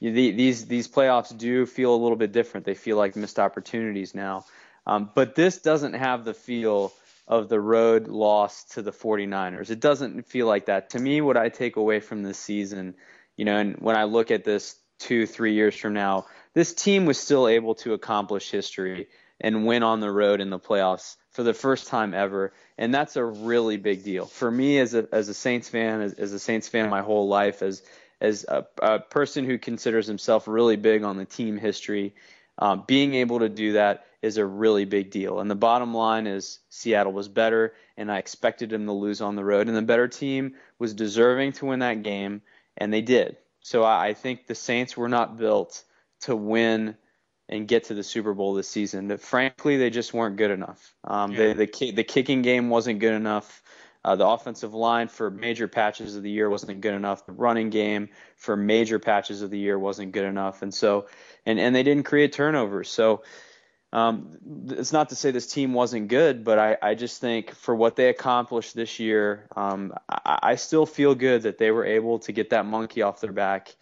[0.00, 2.66] you, the, these these playoffs do feel a little bit different.
[2.66, 4.44] They feel like missed opportunities now,
[4.86, 6.92] um, but this doesn't have the feel
[7.26, 9.70] of the road loss to the 49ers.
[9.70, 10.90] It doesn't feel like that.
[10.90, 12.94] To me, what I take away from this season,
[13.36, 17.06] you know, and when I look at this two, three years from now, this team
[17.06, 19.08] was still able to accomplish history
[19.40, 22.52] and win on the road in the playoffs for the first time ever.
[22.78, 26.14] And that's a really big deal for me as a as a Saints fan, as,
[26.14, 27.82] as a Saints fan my whole life, as
[28.20, 32.14] as a, a person who considers himself really big on the team history.
[32.56, 35.40] Um, being able to do that is a really big deal.
[35.40, 39.36] And the bottom line is Seattle was better, and I expected them to lose on
[39.36, 39.68] the road.
[39.68, 42.42] And the better team was deserving to win that game,
[42.76, 43.36] and they did.
[43.60, 45.84] So I, I think the Saints were not built
[46.22, 46.96] to win
[47.48, 49.08] and get to the Super Bowl this season.
[49.08, 50.94] That frankly, they just weren't good enough.
[51.04, 51.52] Um, Yeah.
[51.52, 53.62] they, the the kicking game wasn't good enough.
[54.04, 57.24] Uh, the offensive line for major patches of the year wasn't good enough.
[57.24, 61.06] The running game for major patches of the year wasn't good enough, and so
[61.46, 62.90] and and they didn't create turnovers.
[62.90, 63.22] So
[63.94, 64.36] um,
[64.70, 67.94] it's not to say this team wasn't good, but I, I just think for what
[67.94, 72.32] they accomplished this year, um, I, I still feel good that they were able to
[72.32, 73.72] get that monkey off their back,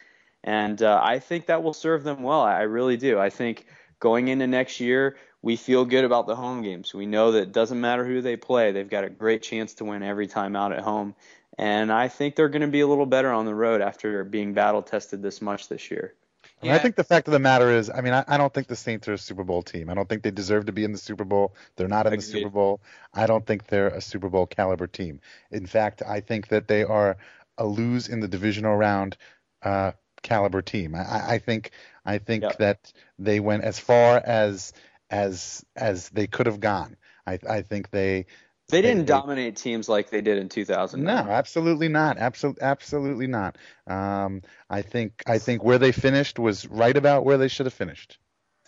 [0.44, 2.42] and uh, I think that will serve them well.
[2.42, 3.18] I really do.
[3.18, 3.64] I think
[4.00, 6.92] going into next year, we feel good about the home games.
[6.92, 9.86] We know that it doesn't matter who they play, they've got a great chance to
[9.86, 11.14] win every time out at home.
[11.56, 14.52] And I think they're going to be a little better on the road after being
[14.52, 16.14] battle tested this much this year.
[16.62, 16.74] Yeah.
[16.74, 18.76] I think the fact of the matter is, I mean, I, I, don't think the
[18.76, 19.90] Saints are a Super Bowl team.
[19.90, 21.54] I don't think they deserve to be in the Super Bowl.
[21.76, 22.26] They're not in Agreed.
[22.26, 22.80] the Super Bowl.
[23.12, 25.20] I don't think they're a Super Bowl caliber team.
[25.50, 27.16] In fact, I think that they are
[27.58, 29.16] a lose in the divisional round
[29.62, 29.92] uh,
[30.22, 30.94] caliber team.
[30.94, 31.72] I, I think
[32.04, 32.58] I think yep.
[32.58, 34.72] that they went as far as
[35.10, 36.96] as as they could have gone.
[37.26, 38.26] I, I think they
[38.72, 41.02] they didn't they, dominate teams like they did in 2000.
[41.02, 42.16] No, absolutely not.
[42.16, 43.58] Absolutely, absolutely not.
[43.86, 47.74] Um, I think I think where they finished was right about where they should have
[47.74, 48.18] finished.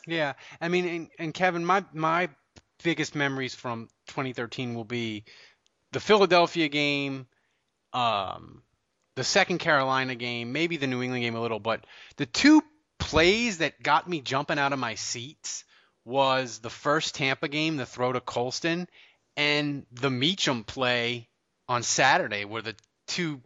[0.07, 2.29] Yeah, I mean, and, and Kevin, my my
[2.83, 5.25] biggest memories from 2013 will be
[5.93, 7.27] the Philadelphia game,
[7.95, 8.63] um,
[9.17, 11.87] the second Carolina game, maybe the New England game a little, but
[12.17, 12.63] the two
[12.99, 15.65] plays that got me jumping out of my seats
[16.05, 18.87] was the first Tampa game, the throw to Colston,
[19.37, 21.29] and the Meachem play
[21.69, 22.75] on Saturday were the
[23.07, 23.41] two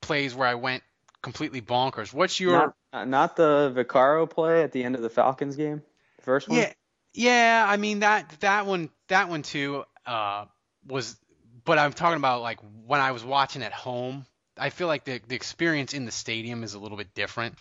[0.00, 0.82] plays where I went
[1.22, 2.12] completely bonkers.
[2.12, 5.82] What's your not, not the Vaccaro play at the end of the Falcons game?
[6.18, 6.58] The First one?
[6.58, 6.72] Yeah.
[7.12, 10.44] Yeah, I mean that that one that one too uh,
[10.86, 11.16] was
[11.64, 14.26] but I'm talking about like when I was watching at home.
[14.56, 17.56] I feel like the the experience in the stadium is a little bit different.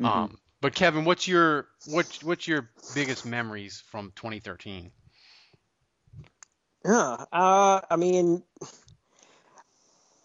[0.00, 0.06] Mm-hmm.
[0.06, 4.90] Um, but Kevin, what's your what's what's your biggest memories from 2013?
[6.86, 8.44] Yeah, uh, I mean,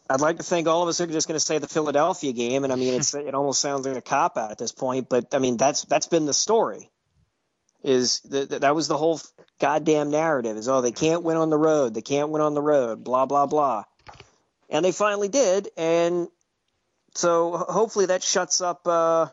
[0.08, 2.64] I'd like to think all of us are just going to say the Philadelphia game,
[2.64, 5.34] and I mean, it's it almost sounds like a cop out at this point, but
[5.34, 6.92] I mean, that's that's been the story.
[7.84, 9.20] Is that that was the whole
[9.60, 10.56] goddamn narrative?
[10.56, 13.26] Is oh they can't win on the road, they can't win on the road, blah
[13.26, 13.86] blah blah,
[14.70, 16.28] and they finally did, and
[17.16, 18.82] so hopefully that shuts up.
[18.86, 19.28] Uh,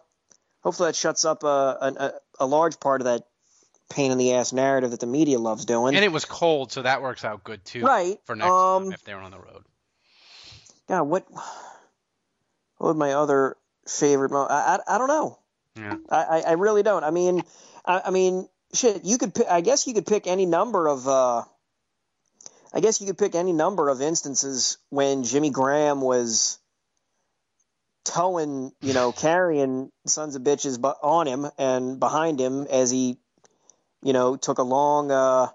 [0.63, 3.28] hopefully that shuts up a, a, a large part of that
[3.89, 5.95] pain in the ass narrative that the media loves doing.
[5.95, 7.83] And it was cold, so that works out good too.
[7.83, 8.19] Right.
[8.25, 9.65] For next um, time if they're on the road.
[10.89, 11.03] Yeah.
[11.03, 11.27] What?
[11.31, 14.31] What would my other favorite?
[14.31, 15.39] Mo- I, I I don't know.
[15.77, 15.97] Yeah.
[16.11, 17.05] I I really don't.
[17.05, 17.43] I mean,
[17.85, 19.05] I, I mean, shit.
[19.05, 19.33] You could.
[19.47, 21.09] I guess you could pick any number of.
[21.09, 21.43] uh
[22.73, 26.59] I guess you could pick any number of instances when Jimmy Graham was
[28.05, 33.19] towing, you know, carrying sons of bitches on him and behind him as he,
[34.03, 35.49] you know, took a long, uh,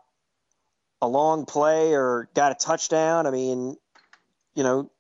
[1.01, 3.27] a long play or got a touchdown.
[3.27, 3.75] I mean,
[4.55, 4.91] you know,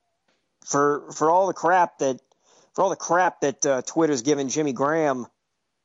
[0.65, 2.19] for for all the crap that
[2.73, 5.27] for all the crap that uh, Twitter's given Jimmy Graham,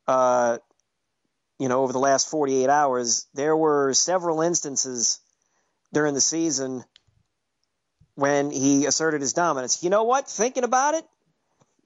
[0.06, 0.58] uh,
[1.58, 5.20] you know, over the last 48 hours, there were several instances
[5.92, 6.84] during the season
[8.14, 9.82] when he asserted his dominance.
[9.82, 10.28] You know what?
[10.28, 11.04] Thinking about it,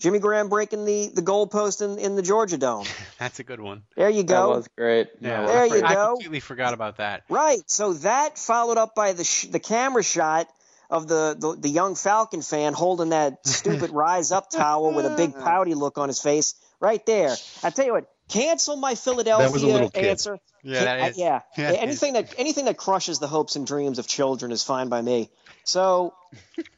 [0.02, 2.86] Jimmy Graham breaking the the goalpost in, in the Georgia Dome.
[3.18, 3.84] That's a good one.
[3.96, 4.48] There you go.
[4.48, 5.10] That was great.
[5.20, 6.02] Yeah, there you I go.
[6.02, 7.22] I completely forgot about that.
[7.28, 7.62] Right.
[7.70, 10.48] So that followed up by the sh- the camera shot
[10.90, 15.16] of the, the, the young Falcon fan holding that stupid rise up towel with a
[15.16, 16.54] big pouty look on his face.
[16.80, 17.34] Right there.
[17.62, 20.40] I tell you what, cancel my Philadelphia answer.
[20.64, 21.18] Yeah, that is.
[21.18, 21.40] yeah.
[21.56, 25.00] yeah anything that anything that crushes the hopes and dreams of children is fine by
[25.00, 25.30] me.
[25.64, 26.14] So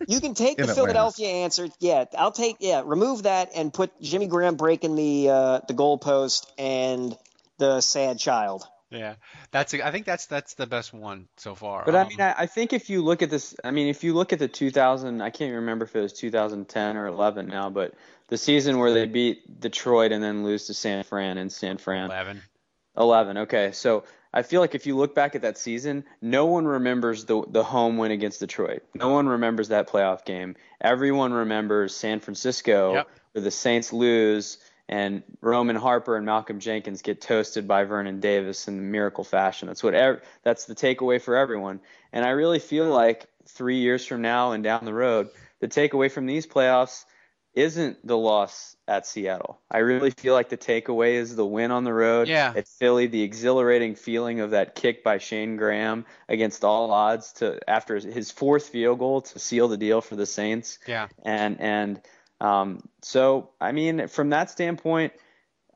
[0.06, 1.68] you can take the Philadelphia answer.
[1.80, 2.56] Yeah, I'll take.
[2.60, 7.16] Yeah, remove that and put Jimmy Graham breaking the uh, the goalpost and
[7.58, 8.64] the sad child.
[8.90, 9.14] Yeah,
[9.50, 9.74] that's.
[9.74, 11.84] A, I think that's that's the best one so far.
[11.84, 14.04] But um, I mean, I, I, think if you look at this, I mean, if
[14.04, 17.70] you look at the 2000, I can't remember if it was 2010 or 11 now,
[17.70, 17.94] but
[18.28, 22.06] the season where they beat Detroit and then lose to San Fran in San Fran.
[22.06, 22.42] 11.
[22.96, 23.38] 11.
[23.38, 24.04] Okay, so
[24.34, 27.62] I feel like if you look back at that season, no one remembers the the
[27.62, 28.82] home win against Detroit.
[28.92, 30.56] No one remembers that playoff game.
[30.80, 33.08] Everyone remembers San Francisco, yep.
[33.32, 34.58] where the Saints lose
[34.88, 39.68] and Roman Harper and Malcolm Jenkins get toasted by Vernon Davis in miracle fashion.
[39.68, 41.80] That's what ev- that's the takeaway for everyone.
[42.12, 45.30] And I really feel like three years from now and down the road,
[45.60, 47.04] the takeaway from these playoffs
[47.54, 49.60] isn't the loss at Seattle.
[49.70, 52.52] I really feel like the takeaway is the win on the road yeah.
[52.54, 57.58] at Philly, the exhilarating feeling of that kick by Shayne Graham against all odds to
[57.68, 60.78] after his fourth field goal to seal the deal for the Saints.
[60.86, 61.08] Yeah.
[61.24, 62.00] And and
[62.40, 65.14] um, so I mean from that standpoint,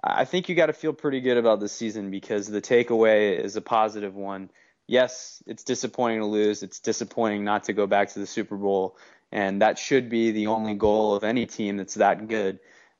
[0.04, 3.56] I think you got to feel pretty good about the season because the takeaway is
[3.56, 4.50] a positive one.
[4.86, 6.62] yes, it's disappointing to lose.
[6.62, 8.96] It's disappointing not to go back to the Super Bowl,
[9.30, 12.58] and that should be the only goal of any team that's that good.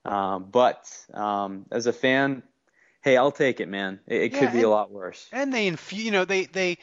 [0.09, 2.43] Uh, but um, as a fan,
[3.03, 4.01] hey, I'll take it, man.
[4.07, 5.29] It, it yeah, could be and, a lot worse.
[5.33, 6.79] And they, inf- you know, they they.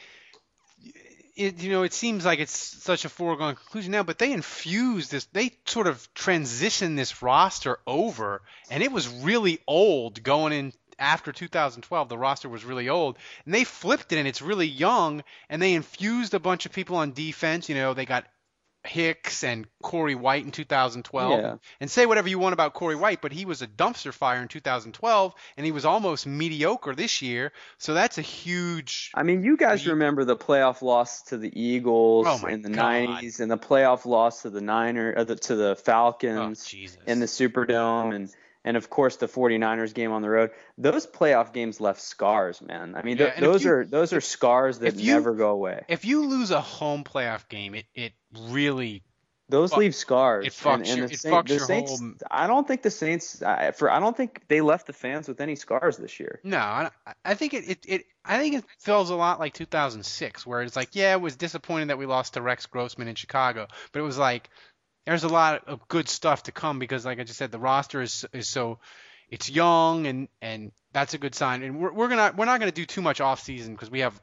[1.34, 5.10] It, you know, it seems like it's such a foregone conclusion now, but they infused
[5.10, 5.26] this.
[5.26, 11.32] They sort of transitioned this roster over, and it was really old going in after
[11.32, 15.60] 2012, the roster was really old, and they flipped it and it's really young, and
[15.60, 17.68] they infused a bunch of people on defense.
[17.68, 18.24] You know, they got
[18.86, 21.40] Hicks and Corey White in 2012.
[21.40, 21.56] Yeah.
[21.80, 24.48] And say whatever you want about Corey White, but he was a dumpster fire in
[24.48, 27.52] 2012, and he was almost mediocre this year.
[27.78, 29.10] So that's a huge.
[29.14, 33.08] I mean, you guys remember the playoff loss to the Eagles oh in the God.
[33.08, 37.20] 90s, and the playoff loss to the Niners, uh, the, to the Falcons oh, in
[37.20, 38.30] the Superdome, and
[38.66, 40.50] and of course the 49ers game on the road.
[40.76, 42.94] Those playoff games left scars, man.
[42.96, 45.84] I mean, th- yeah, those you, are those are scars that you, never go away.
[45.88, 48.12] If you lose a home playoff game, it it
[48.50, 49.02] really
[49.48, 50.46] those fuck, leave scars.
[50.46, 52.12] It fucks and, and your, the fucks the your Saints, whole.
[52.30, 55.40] I don't think the Saints I, for I don't think they left the fans with
[55.40, 56.40] any scars this year.
[56.42, 56.90] No, I,
[57.24, 60.74] I think it, it it I think it feels a lot like 2006, where it's
[60.74, 64.04] like, yeah, it was disappointing that we lost to Rex Grossman in Chicago, but it
[64.04, 64.50] was like
[65.06, 68.02] there's a lot of good stuff to come because, like I just said, the roster
[68.02, 68.80] is is so
[69.28, 71.62] it's young and and that's a good sign.
[71.62, 74.20] And we're, we're gonna we're not gonna do too much off season because we have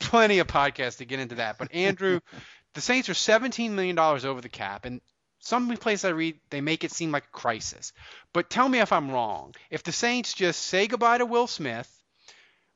[0.00, 1.58] plenty of podcasts to get into that.
[1.58, 2.20] But Andrew,
[2.76, 5.00] the Saints are 17 million dollars over the cap, and
[5.40, 7.94] some place I read they make it seem like a crisis.
[8.34, 9.54] But tell me if I'm wrong.
[9.70, 11.90] If the Saints just say goodbye to Will Smith,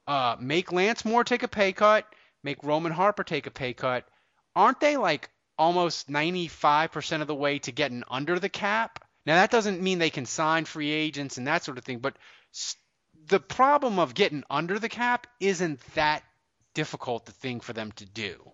[0.07, 2.07] uh, make Lance Moore take a pay cut,
[2.43, 4.09] make Roman Harper take a pay cut,
[4.57, 5.29] aren't they like
[5.59, 9.05] almost 95% of the way to getting under the cap?
[9.27, 12.17] Now that doesn't mean they can sign free agents and that sort of thing, but
[13.27, 16.23] the problem of getting under the cap isn't that
[16.73, 18.53] difficult a thing for them to do.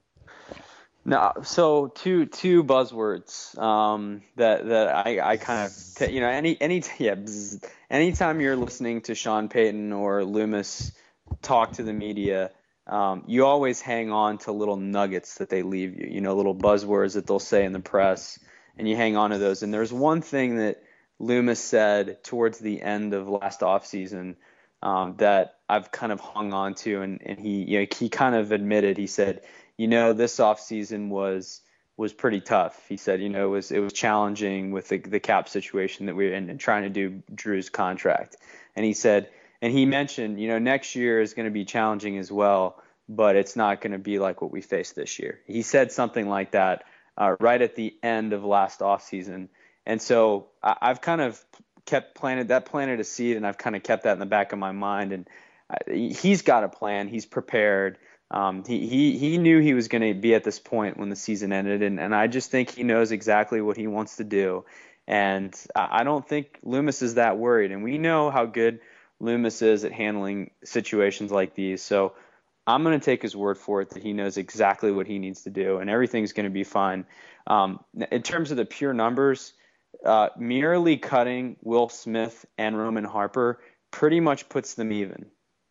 [1.09, 6.61] No, so two two buzzwords um, that that I, I kind of you know any
[6.61, 10.91] any yeah bzz, anytime you're listening to Sean Payton or Loomis
[11.43, 12.51] talk to the media,
[12.89, 16.09] um, you always hang on to little nuggets that they leave you.
[16.11, 18.41] You know, little buzzwords that they'll say in the press,
[18.77, 19.63] and you hang on to those.
[19.63, 20.83] And there's one thing that
[21.21, 24.35] Loomis said towards the end of last offseason
[24.83, 28.35] um, that I've kind of hung on to, and, and he you know he kind
[28.35, 29.43] of admitted he said,
[29.77, 31.61] you know, this offseason was
[31.97, 32.87] was pretty tough.
[32.89, 36.15] He said, you know, it was it was challenging with the, the cap situation that
[36.15, 38.37] we are in and trying to do Drew's contract.
[38.75, 39.31] And he said,
[39.63, 43.37] and he mentioned, you know, next year is going to be challenging as well, but
[43.37, 45.41] it's not going to be like what we faced this year.
[45.47, 46.85] He said something like that
[47.17, 49.49] uh, right at the end of last offseason.
[49.87, 51.43] And so I, I've kind of
[51.87, 54.53] kept planted that planted a seed, and I've kind of kept that in the back
[54.53, 55.13] of my mind.
[55.13, 55.29] And
[55.71, 57.09] uh, he's got a plan.
[57.09, 57.99] He's prepared.
[58.31, 61.17] Um, he, he he knew he was going to be at this point when the
[61.17, 64.65] season ended, and, and I just think he knows exactly what he wants to do.
[65.07, 67.71] And I don't think Loomis is that worried.
[67.71, 68.81] And we know how good
[69.21, 71.81] Loomis is at handling situations like these.
[71.81, 72.15] So
[72.67, 75.43] I'm going to take his word for it that he knows exactly what he needs
[75.43, 77.07] to do, and everything's going to be fine.
[77.47, 79.53] Um, in terms of the pure numbers,
[80.05, 83.61] uh, merely cutting Will Smith and Roman Harper
[83.93, 85.27] pretty much puts them even.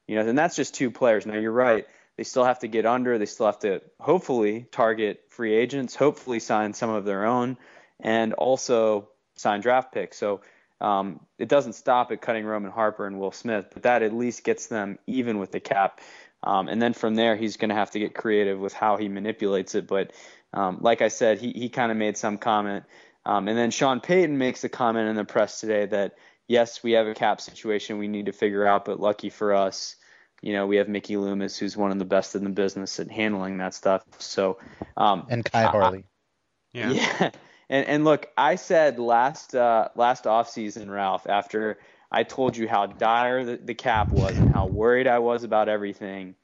[0.08, 1.26] You know, and that's just two players.
[1.26, 1.86] Now you're right;
[2.18, 3.18] they still have to get under.
[3.18, 7.58] They still have to hopefully target free agents, hopefully sign some of their own,
[8.00, 10.18] and also sign draft picks.
[10.18, 10.42] So
[10.82, 14.44] um, it doesn't stop at cutting Roman Harper and Will Smith, but that at least
[14.44, 16.02] gets them even with the cap.
[16.44, 19.08] Um, and then from there, he's going to have to get creative with how he
[19.08, 19.88] manipulates it.
[19.88, 20.12] But
[20.54, 22.86] um, like I said, he, he kind of made some comment.
[23.26, 26.16] Um, and then Sean Payton makes a comment in the press today that,
[26.48, 29.96] yes, we have a cap situation we need to figure out, but lucky for us,
[30.42, 33.10] you know, we have Mickey Loomis, who's one of the best in the business at
[33.10, 34.04] handling that stuff.
[34.20, 34.60] So,
[34.98, 36.00] um, and Khai Harley.
[36.00, 36.90] I, yeah.
[36.92, 37.32] yeah.
[37.68, 41.80] And, and look, I said last uh, last offseason, Ralph, after
[42.12, 45.68] I told you how dire the, the cap was and how worried I was about
[45.68, 46.36] everything,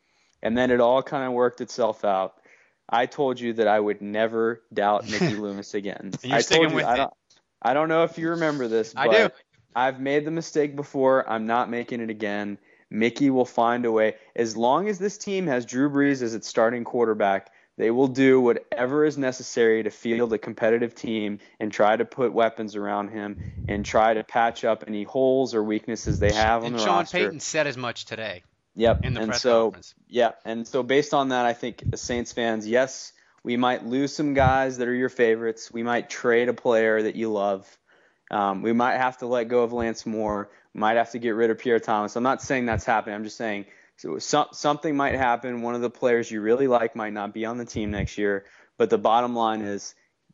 [0.42, 2.42] and then it all kind of worked itself out.
[2.90, 6.12] I told you that I would never doubt Mickey Loomis again.
[6.24, 7.14] you're I sticking told you, with I don't,
[7.62, 9.30] I don't know if you remember this, I do.
[9.76, 11.30] I've made the mistake before.
[11.30, 12.58] I'm not making it again.
[12.92, 14.16] Mickey will find a way.
[14.36, 18.40] As long as this team has Drew Brees as its starting quarterback, they will do
[18.40, 23.40] whatever is necessary to field a competitive team and try to put weapons around him
[23.68, 26.98] and try to patch up any holes or weaknesses they have on and the Sean
[26.98, 27.18] roster.
[27.18, 28.44] Sean Payton said as much today.
[28.76, 29.04] Yep.
[29.04, 29.96] in the and press so, conference.
[30.08, 33.12] yeah, and so based on that, I think the Saints fans, yes,
[33.44, 35.72] we might lose some guys that are your favorites.
[35.72, 37.68] We might trade a player that you love.
[38.30, 40.50] Um, we might have to let go of Lance Moore.
[40.74, 42.16] Might have to get rid of Pierre Thomas.
[42.16, 43.16] I'm not saying that's happening.
[43.16, 43.66] I'm just saying
[43.98, 45.62] So, so something might happen.
[45.62, 48.46] One of the players you really like might not be on the team next year.
[48.78, 49.94] But the bottom line is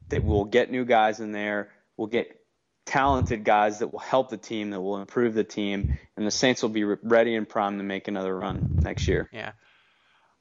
[0.09, 1.69] that we'll get new guys in there.
[1.97, 2.39] We'll get
[2.85, 6.61] talented guys that will help the team, that will improve the team, and the Saints
[6.61, 9.29] will be ready and primed to make another run next year.
[9.33, 9.51] Yeah.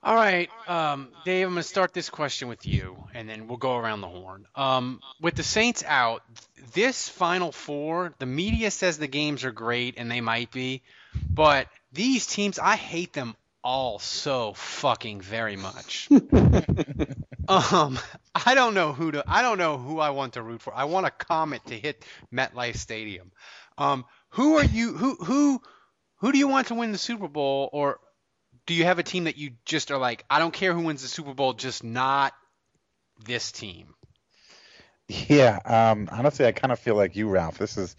[0.06, 3.56] All right, um, Dave, I'm going to start this question with you, and then we'll
[3.56, 4.46] go around the horn.
[4.54, 6.22] Um, with the Saints out,
[6.74, 10.82] this Final Four, the media says the games are great, and they might be,
[11.28, 13.34] but these teams, I hate them
[13.64, 16.08] all so fucking very much.
[17.48, 17.98] um,
[18.32, 19.24] I don't know who to.
[19.26, 20.72] I don't know who I want to root for.
[20.72, 23.32] I want a comet to hit MetLife Stadium.
[23.76, 24.92] Um, who are you?
[24.92, 25.60] Who who
[26.18, 27.98] who do you want to win the Super Bowl, or
[28.66, 31.02] do you have a team that you just are like, I don't care who wins
[31.02, 32.34] the Super Bowl, just not
[33.24, 33.94] this team?
[35.08, 37.58] Yeah, um, honestly, I kind of feel like you, Ralph.
[37.58, 37.94] This is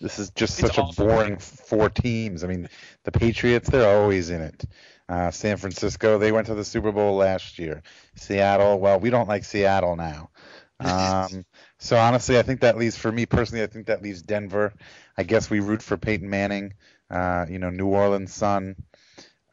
[0.00, 1.04] this is just it's such awful.
[1.04, 2.44] a boring four teams.
[2.44, 2.68] I mean,
[3.04, 4.64] the Patriots, they're always in it.
[5.08, 7.82] Uh, San Francisco, they went to the Super Bowl last year.
[8.14, 10.30] Seattle, well, we don't like Seattle now.
[10.78, 11.44] Um,
[11.78, 13.62] so honestly, I think that leaves for me personally.
[13.62, 14.72] I think that leaves Denver.
[15.16, 16.74] I guess we root for Peyton Manning.
[17.10, 18.76] Uh, you know, New Orleans Son.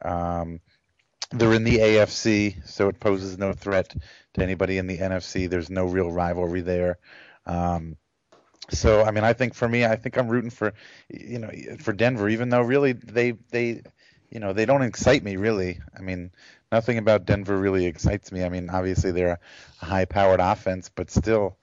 [0.02, 0.60] Um,
[1.30, 3.94] they're in the AFC, so it poses no threat
[4.34, 5.48] to anybody in the NFC.
[5.48, 6.98] There's no real rivalry there.
[7.44, 7.96] Um,
[8.70, 10.72] so I mean, I think for me, I think I'm rooting for,
[11.08, 13.82] you know, for Denver, even though really they they,
[14.30, 15.80] you know, they don't excite me really.
[15.96, 16.30] I mean,
[16.70, 18.44] nothing about Denver really excites me.
[18.44, 19.38] I mean, obviously they're
[19.82, 21.56] a high-powered offense, but still,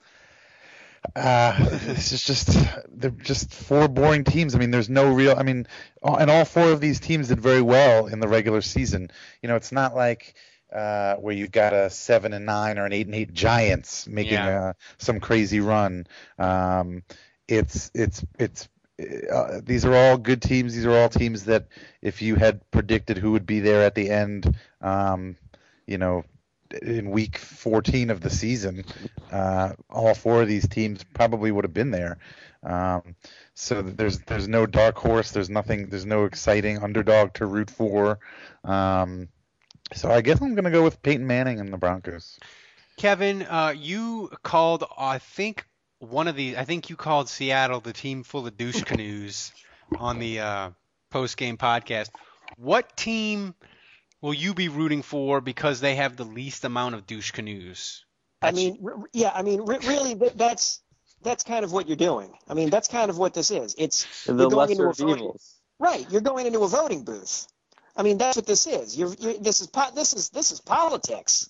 [1.14, 4.54] uh, it's just, just they're just four boring teams.
[4.54, 5.34] I mean, there's no real.
[5.36, 5.66] I mean,
[6.02, 9.10] and all four of these teams did very well in the regular season.
[9.42, 10.34] You know, it's not like
[10.72, 14.34] uh, where you've got a seven and nine or an eight and eight Giants making
[14.34, 14.60] yeah.
[14.60, 16.06] uh, some crazy run.
[16.38, 17.02] Um,
[17.48, 18.68] it's it's it's
[19.30, 20.74] uh, these are all good teams.
[20.74, 21.68] These are all teams that
[22.02, 25.36] if you had predicted who would be there at the end, um,
[25.86, 26.24] you know,
[26.82, 28.84] in week 14 of the season,
[29.30, 32.18] uh, all four of these teams probably would have been there.
[32.62, 33.14] Um,
[33.54, 35.30] so there's there's no dark horse.
[35.30, 35.88] There's nothing.
[35.88, 38.18] There's no exciting underdog to root for.
[38.64, 39.28] Um,
[39.94, 42.38] so I guess I'm to go with Peyton Manning and the Broncos.
[42.96, 45.66] Kevin, uh, you called I think
[45.98, 49.52] one of the I think you called Seattle the team full of douche canoes
[49.98, 50.70] on the uh,
[51.10, 52.10] post game podcast.
[52.56, 53.54] What team?
[54.20, 58.04] Will you be rooting for because they have the least amount of douche canoes?
[58.40, 58.52] That's...
[58.52, 58.78] I mean,
[59.12, 60.80] yeah, I mean, really, that's
[61.22, 62.32] that's kind of what you're doing.
[62.48, 63.74] I mean, that's kind of what this is.
[63.78, 65.32] It's the you're going into a voting,
[65.78, 66.06] right.
[66.10, 67.46] You're going into a voting booth.
[67.96, 68.96] I mean, that's what this is.
[68.96, 71.48] You're, you're this is po- this is this is politics,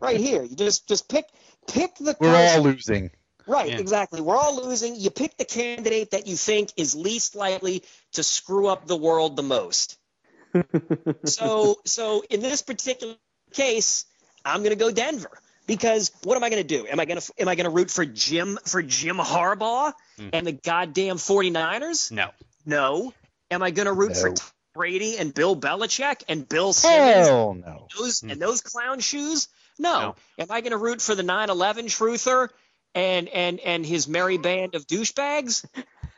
[0.00, 0.42] right here.
[0.42, 1.26] You just just pick
[1.66, 2.16] pick the.
[2.20, 3.10] We're all losing.
[3.46, 3.78] Right, yeah.
[3.78, 4.20] exactly.
[4.20, 4.94] We're all losing.
[4.94, 9.36] You pick the candidate that you think is least likely to screw up the world
[9.36, 9.96] the most
[11.24, 13.14] so so in this particular
[13.52, 14.04] case,
[14.44, 15.30] I'm going to go Denver
[15.66, 16.86] because what am I going to do?
[16.86, 20.30] Am I going to am I going to root for Jim for Jim Harbaugh mm.
[20.32, 22.10] and the goddamn 49ers?
[22.10, 22.30] No.
[22.66, 23.12] No.
[23.50, 24.20] Am I going to root no.
[24.20, 27.28] for Tom Brady and Bill Belichick and Bill Simmons?
[27.28, 27.66] Hell no.
[27.66, 28.32] And those, mm.
[28.32, 29.48] and those clown shoes?
[29.78, 30.00] No.
[30.00, 30.14] no.
[30.38, 32.48] Am I going to root for the 9/11 truther
[32.94, 35.64] and and and his merry band of douchebags?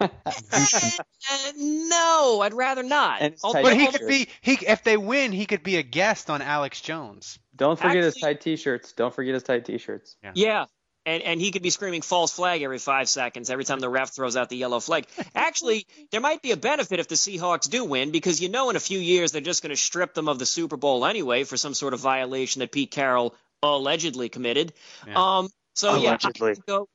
[0.01, 0.09] Uh,
[1.57, 3.20] no, I'd rather not.
[3.42, 6.80] But he could be he if they win, he could be a guest on Alex
[6.80, 7.38] Jones.
[7.55, 8.92] Don't forget Actually, his tight t-shirts.
[8.92, 10.16] Don't forget his tight t-shirts.
[10.22, 10.32] Yeah.
[10.34, 10.64] yeah.
[11.07, 14.11] And, and he could be screaming false flag every five seconds every time the ref
[14.11, 15.07] throws out the yellow flag.
[15.34, 18.76] Actually, there might be a benefit if the Seahawks do win because you know in
[18.76, 21.57] a few years they're just going to strip them of the Super Bowl anyway for
[21.57, 24.74] some sort of violation that Pete Carroll allegedly committed.
[25.07, 25.38] Yeah.
[25.38, 26.51] Um, so allegedly.
[26.51, 26.88] yeah, go,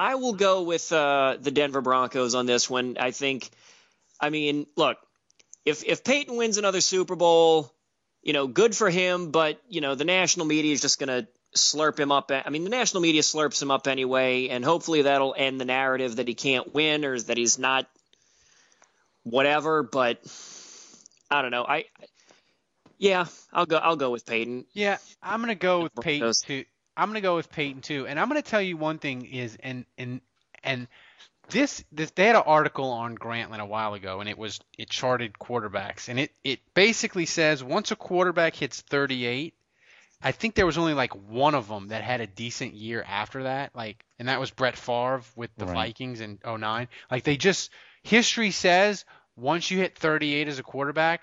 [0.00, 2.96] I will go with uh, the Denver Broncos on this one.
[2.98, 3.50] I think,
[4.18, 4.96] I mean, look,
[5.66, 7.70] if if Peyton wins another Super Bowl,
[8.22, 9.30] you know, good for him.
[9.30, 12.30] But you know, the national media is just going to slurp him up.
[12.32, 16.16] I mean, the national media slurps him up anyway, and hopefully that'll end the narrative
[16.16, 17.86] that he can't win or that he's not
[19.24, 19.82] whatever.
[19.82, 20.22] But
[21.30, 21.66] I don't know.
[21.68, 21.84] I
[22.96, 23.76] yeah, I'll go.
[23.76, 24.64] I'll go with Peyton.
[24.72, 26.64] Yeah, I'm gonna go with Peyton too.
[27.00, 29.24] I'm going to go with Peyton too, and I'm going to tell you one thing
[29.24, 30.20] is, and and
[30.62, 30.86] and
[31.48, 34.90] this this they had an article on Grantland a while ago, and it was it
[34.90, 39.54] charted quarterbacks, and it it basically says once a quarterback hits 38,
[40.20, 43.44] I think there was only like one of them that had a decent year after
[43.44, 45.74] that, like, and that was Brett Favre with the right.
[45.74, 46.86] Vikings in 09.
[47.10, 47.70] Like they just
[48.02, 51.22] history says once you hit 38 as a quarterback,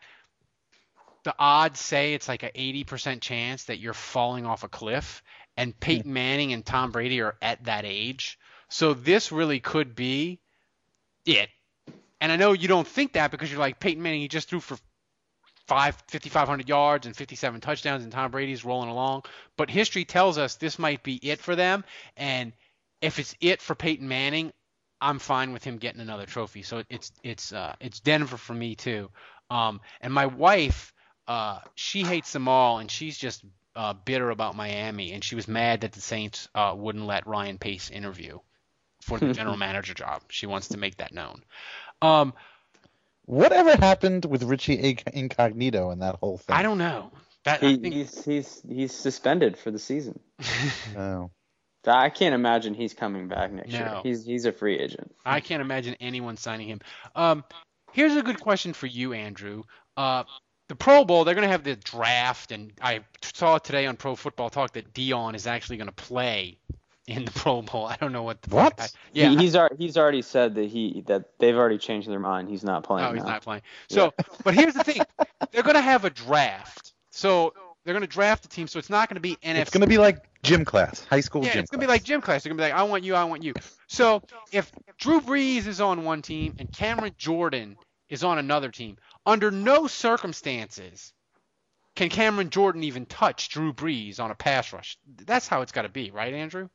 [1.24, 5.22] the odds say it's like an 80% chance that you're falling off a cliff
[5.58, 8.40] and Peyton Manning and Tom Brady are at that age.
[8.70, 10.40] So this really could be
[11.26, 11.50] it.
[12.22, 14.60] And I know you don't think that because you're like Peyton Manning, he just threw
[14.60, 14.78] for
[15.68, 19.24] five, 5,500 yards and 57 touchdowns, and Tom Brady's rolling along.
[19.58, 21.84] But history tells us this might be it for them.
[22.16, 22.54] And
[23.02, 24.54] if it's it for Peyton Manning,
[25.00, 26.64] I'm fine with him getting another trophy.
[26.64, 29.10] So it's it's uh, it's Denver for me too.
[29.50, 30.94] Um, and my wife,
[31.28, 33.44] uh, she hates them all, and she's just
[33.78, 37.58] uh, bitter about Miami, and she was mad that the Saints uh, wouldn't let Ryan
[37.58, 38.40] Pace interview
[39.02, 40.24] for the general manager job.
[40.30, 41.44] She wants to make that known.
[42.02, 42.34] Um,
[43.26, 46.56] Whatever happened with Richie Incognito and that whole thing?
[46.56, 47.12] I don't know.
[47.44, 47.94] That he, think...
[47.94, 50.20] he's he's he's suspended for the season.
[50.96, 51.32] no.
[51.86, 53.80] I can't imagine he's coming back next no.
[53.80, 54.00] year.
[54.04, 55.14] He's he's a free agent.
[55.26, 56.80] I can't imagine anyone signing him.
[57.16, 57.44] Um,
[57.92, 59.64] here's a good question for you, Andrew.
[59.98, 60.24] Uh,
[60.68, 64.16] the Pro Bowl, they're going to have the draft, and I saw today on Pro
[64.16, 66.58] Football Talk that Dion is actually going to play
[67.08, 67.86] in the Pro Bowl.
[67.86, 68.42] I don't know what.
[68.42, 68.80] The what?
[68.80, 72.20] I, yeah, he, he's already he's already said that he that they've already changed their
[72.20, 72.50] mind.
[72.50, 73.08] He's not playing.
[73.08, 73.30] Oh, he's now.
[73.30, 73.62] not playing.
[73.90, 74.26] So, yeah.
[74.44, 75.02] but here's the thing:
[75.52, 76.94] they're going to have a draft.
[77.12, 77.54] So
[77.84, 78.68] they're going to draft the team.
[78.68, 79.60] So it's not going to be NFC.
[79.60, 81.62] It's going to be like gym class, high school yeah, gym.
[81.62, 82.44] it's going to be like gym class.
[82.44, 83.54] They're going to be like, I want you, I want you.
[83.88, 87.78] So if Drew Brees is on one team and Cameron Jordan
[88.10, 88.98] is on another team,
[89.28, 91.14] under no circumstances
[91.96, 94.98] can Cameron Jordan even touch Drew Brees on a pass rush.
[95.26, 96.70] That's how it's got to be, right, Andrew?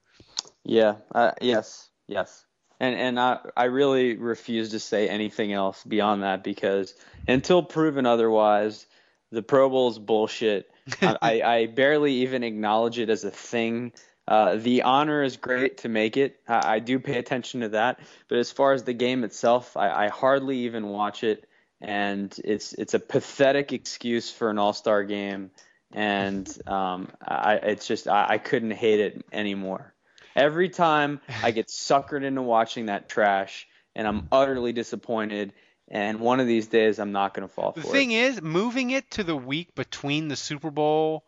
[0.65, 0.97] Yeah.
[1.13, 1.89] Uh, yes.
[2.07, 2.45] Yes.
[2.79, 6.95] And and I I really refuse to say anything else beyond that because
[7.29, 8.87] until proven otherwise,
[9.31, 10.69] the Pro Bowl is bullshit.
[11.01, 13.93] I, I barely even acknowledge it as a thing.
[14.27, 16.41] Uh, the honor is great to make it.
[16.49, 17.99] I, I, do pay attention to that,
[18.29, 21.49] but as far as the game itself, I, I hardly even watch it,
[21.83, 25.51] and it's it's a pathetic excuse for an All Star game,
[25.93, 29.93] and um, I, it's just I, I couldn't hate it anymore.
[30.35, 35.53] Every time I get suckered into watching that trash, and I'm utterly disappointed.
[35.89, 37.91] And one of these days, I'm not going to fall the for it.
[37.91, 41.25] The thing is, moving it to the week between the Super Bowl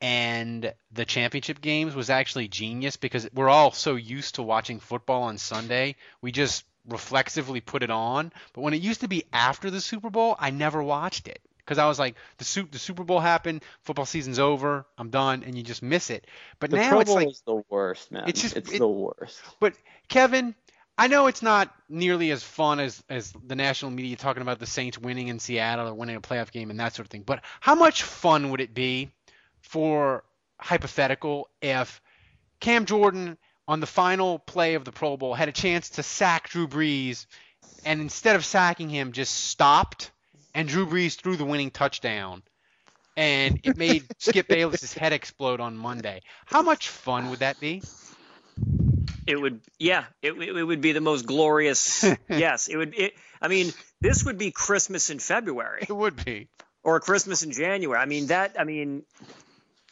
[0.00, 5.24] and the championship games was actually genius because we're all so used to watching football
[5.24, 5.96] on Sunday.
[6.22, 8.32] We just reflexively put it on.
[8.52, 11.78] But when it used to be after the Super Bowl, I never watched it because
[11.78, 15.62] I was like, the the Super Bowl happened, football season's over, I'm done, and you
[15.62, 16.26] just miss it.
[16.60, 18.24] But the now Pro it's Bowl like is the worst, man.
[18.26, 19.40] It's just it's it, the worst.
[19.60, 19.74] But
[20.08, 20.54] Kevin,
[20.96, 24.66] I know it's not nearly as fun as as the national media talking about the
[24.66, 27.22] Saints winning in Seattle or winning a playoff game and that sort of thing.
[27.22, 29.10] But how much fun would it be
[29.60, 30.24] for
[30.58, 32.00] hypothetical if
[32.60, 33.36] Cam Jordan
[33.68, 37.26] on the final play of the Pro Bowl had a chance to sack Drew Brees
[37.84, 40.10] and instead of sacking him just stopped
[40.54, 42.42] and Drew Brees threw the winning touchdown
[43.16, 46.22] and it made Skip Bayless's head explode on Monday.
[46.46, 47.82] How much fun would that be?
[49.26, 52.02] It would, yeah, it, it would be the most glorious.
[52.28, 52.94] yes, it would.
[52.96, 53.12] It,
[53.42, 55.84] I mean, this would be Christmas in February.
[55.86, 56.48] It would be,
[56.82, 58.00] or Christmas in January.
[58.00, 58.56] I mean that.
[58.58, 59.02] I mean,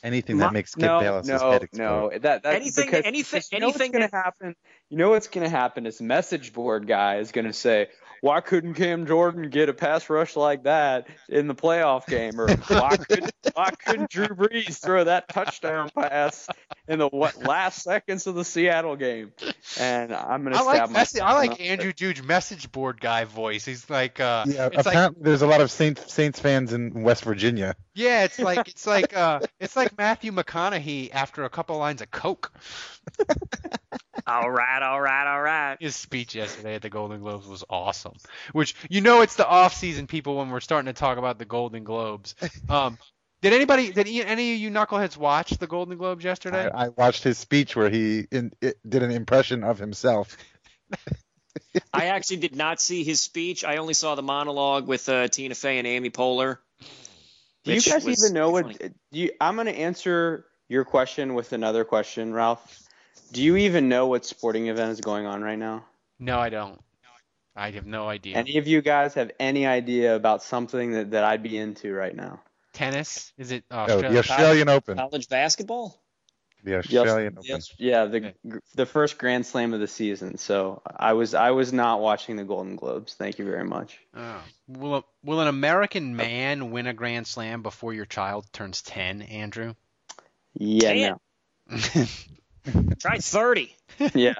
[0.02, 2.12] anything that makes Skip no, Bayless's no, head explode.
[2.12, 4.56] No, that, that's anything, because, anything, you know anything what's going to happen.
[4.88, 7.88] You know what's going to happen is message board guy is going to say,
[8.20, 12.40] why couldn't Cam Jordan get a pass rush like that in the playoff game?
[12.40, 16.48] Or why couldn't why couldn't Drew Brees throw that touchdown pass
[16.88, 19.32] in the what last seconds of the Seattle game?
[19.78, 21.28] And I'm gonna I stab like myself.
[21.28, 23.64] I like Andrew Juge message board guy voice.
[23.64, 27.02] He's like uh yeah, it's apparently like, there's a lot of Saints Saints fans in
[27.02, 27.76] West Virginia.
[27.94, 32.10] Yeah, it's like it's like uh it's like Matthew McConaughey after a couple lines of
[32.10, 32.52] coke.
[34.26, 35.76] All right, all right, all right.
[35.80, 38.14] His speech yesterday at the Golden Globes was awesome.
[38.52, 41.84] Which you know it's the off-season people when we're starting to talk about the Golden
[41.84, 42.34] Globes.
[42.68, 42.98] Um,
[43.42, 46.68] did anybody, did any of you knuckleheads watch the Golden Globes yesterday?
[46.68, 50.36] I, I watched his speech where he in, did an impression of himself.
[51.92, 53.64] I actually did not see his speech.
[53.64, 56.58] I only saw the monologue with uh, Tina Fey and Amy Poehler.
[57.64, 58.80] Do you guys even know what?
[59.10, 62.85] You, I'm going to answer your question with another question, Ralph.
[63.32, 65.84] Do you even know what sporting event is going on right now?
[66.18, 66.80] No, I don't.
[67.56, 68.36] I have no idea.
[68.36, 72.14] Any of you guys have any idea about something that, that I'd be into right
[72.14, 72.40] now?
[72.74, 73.32] Tennis?
[73.38, 74.98] Is it uh, oh, the Australian Open?
[74.98, 75.98] College basketball?
[76.62, 77.42] The Australian yes, Open.
[77.44, 78.34] Yes, yeah, the okay.
[78.74, 80.36] the first Grand Slam of the season.
[80.36, 83.14] So I was I was not watching the Golden Globes.
[83.14, 83.98] Thank you very much.
[84.14, 84.42] Oh.
[84.68, 89.22] Will a, will an American man win a Grand Slam before your child turns ten,
[89.22, 89.74] Andrew?
[90.52, 91.16] Yeah,
[91.70, 91.78] no.
[93.00, 93.74] Try thirty.
[94.14, 94.34] yeah.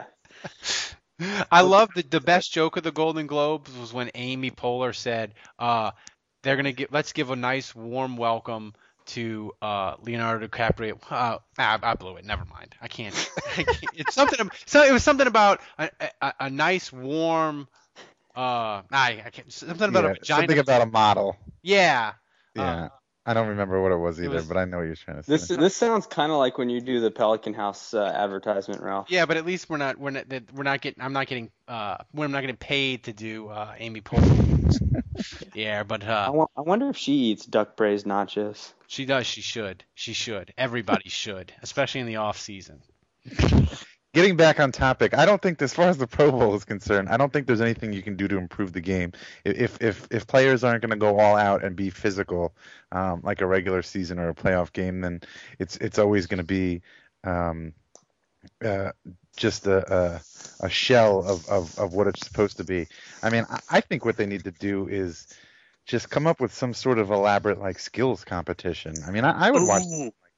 [1.51, 5.35] I love the the best joke of the Golden Globes was when Amy Poehler said,
[5.59, 5.93] uh,
[6.43, 8.75] "They're gonna give let's give a nice warm welcome
[9.07, 12.25] to uh, Leonardo DiCaprio." Uh, I, I blew it.
[12.25, 12.75] Never mind.
[12.81, 13.15] I can't.
[13.57, 13.93] I can't.
[13.95, 14.51] It's something.
[14.67, 17.69] So it was something about a, a, a nice warm.
[18.35, 19.51] Uh, I, I can't.
[19.51, 20.41] Something about yeah, a vagina.
[20.41, 21.37] Something about a model.
[21.63, 22.13] Yeah.
[22.55, 22.89] Yeah.
[23.29, 25.23] I don't remember what it was either, was- but I know what you're trying to
[25.25, 25.33] say.
[25.33, 29.11] This this sounds kind of like when you do the Pelican House uh, advertisement, Ralph.
[29.11, 31.97] Yeah, but at least we're not we're not we're not getting I'm not getting uh
[32.15, 35.53] we're not getting paid to do uh Amy Poehler.
[35.55, 38.73] yeah, but I, uh wa- I wonder if she eats duck braised nachos.
[38.87, 39.27] she does.
[39.27, 39.83] She should.
[39.95, 40.55] She should.
[40.57, 42.81] Everybody should, especially in the off season.
[44.17, 47.11] Getting back on topic, I don't think, as far as the Pro Bowl is concerned,
[47.11, 49.13] I don't think there's anything you can do to improve the game.
[49.45, 52.55] If if if players aren't going to go all out and be physical,
[52.93, 55.21] um, like a regular season or a playoff game, then
[55.59, 56.81] it's it's always going to be
[57.25, 57.75] um,
[58.65, 58.93] uh,
[59.37, 60.21] just a, a
[60.65, 62.87] a shell of, of of what it's supposed to be.
[63.23, 65.27] I mean, I, I think what they need to do is
[65.85, 68.95] just come up with some sort of elaborate like skills competition.
[69.07, 69.83] I mean, I, I would watch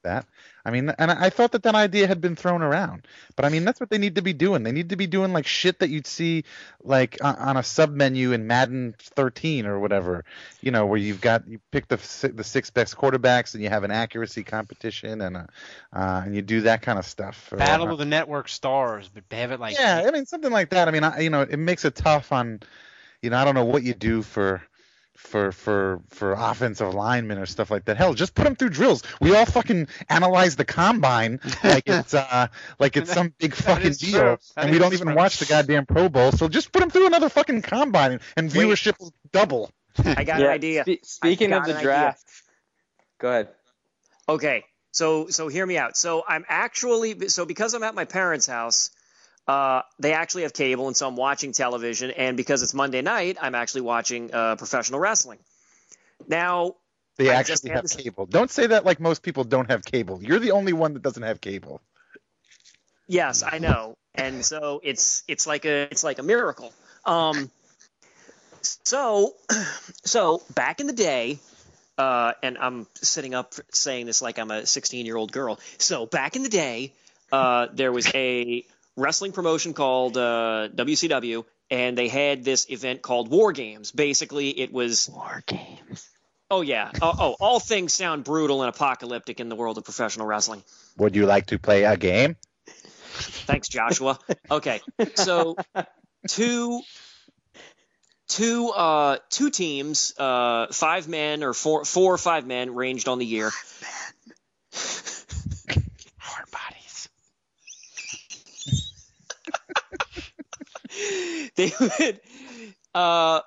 [0.02, 0.26] that.
[0.64, 3.64] I mean, and I thought that that idea had been thrown around, but I mean,
[3.64, 4.62] that's what they need to be doing.
[4.62, 6.44] They need to be doing like shit that you'd see
[6.82, 10.24] like on, on a sub menu in Madden 13 or whatever,
[10.60, 11.96] you know, where you've got you pick the
[12.34, 15.48] the six best quarterbacks and you have an accuracy competition and a,
[15.92, 17.50] uh, and you do that kind of stuff.
[17.56, 20.70] Battle of the Network Stars, but they have it like yeah, I mean something like
[20.70, 20.88] that.
[20.88, 22.60] I mean, I, you know, it makes it tough on,
[23.22, 24.62] you know, I don't know what you do for.
[25.18, 27.96] For for for offensive linemen or stuff like that.
[27.98, 29.02] Hell, just put them through drills.
[29.20, 32.46] We all fucking analyze the combine like it's uh
[32.78, 35.16] like it's some big fucking deal, and we don't even true.
[35.16, 36.32] watch the goddamn Pro Bowl.
[36.32, 39.70] So just put them through another fucking combine, and, and viewership will double.
[39.98, 40.82] I got Yeah, an idea.
[40.84, 41.84] spe- speaking of the an idea.
[41.84, 42.24] draft,
[43.20, 43.48] go ahead.
[44.28, 45.96] Okay, so so hear me out.
[45.96, 48.90] So I'm actually so because I'm at my parents' house,
[49.48, 52.10] uh, they actually have cable, and so I'm watching television.
[52.12, 55.38] And because it's Monday night, I'm actually watching uh, professional wrestling.
[56.28, 56.74] Now
[57.16, 58.26] They I actually have this- cable.
[58.26, 60.22] Don't say that like most people don't have cable.
[60.22, 61.80] You're the only one that doesn't have cable.
[63.06, 63.96] Yes, I know.
[64.14, 66.72] And so it's it's like a it's like a miracle.
[67.06, 67.50] Um
[68.60, 69.34] so
[70.04, 71.38] so back in the day
[71.96, 75.58] uh and I'm sitting up saying this like I'm a 16-year-old girl.
[75.78, 76.92] So back in the day
[77.32, 78.64] uh there was a
[78.98, 83.92] wrestling promotion called uh WCW and they had this event called War Games.
[83.92, 86.08] Basically, it was War games.
[86.50, 86.90] Oh yeah.
[87.02, 90.62] Oh, oh, all things sound brutal and apocalyptic in the world of professional wrestling.
[90.96, 92.36] Would you like to play a game?
[93.46, 94.18] Thanks, Joshua.
[94.50, 94.80] Okay,
[95.14, 95.56] so
[96.28, 96.80] two
[98.28, 103.18] two uh two teams, uh five men or four four or five men ranged on
[103.18, 103.50] the year.
[111.58, 112.20] They would
[112.94, 113.40] uh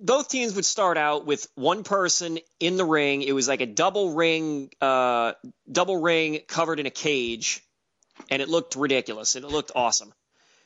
[0.00, 3.22] both teams would start out with one person in the ring.
[3.22, 5.32] It was like a double ring uh
[5.70, 7.62] double ring covered in a cage
[8.30, 10.12] and it looked ridiculous and it looked awesome.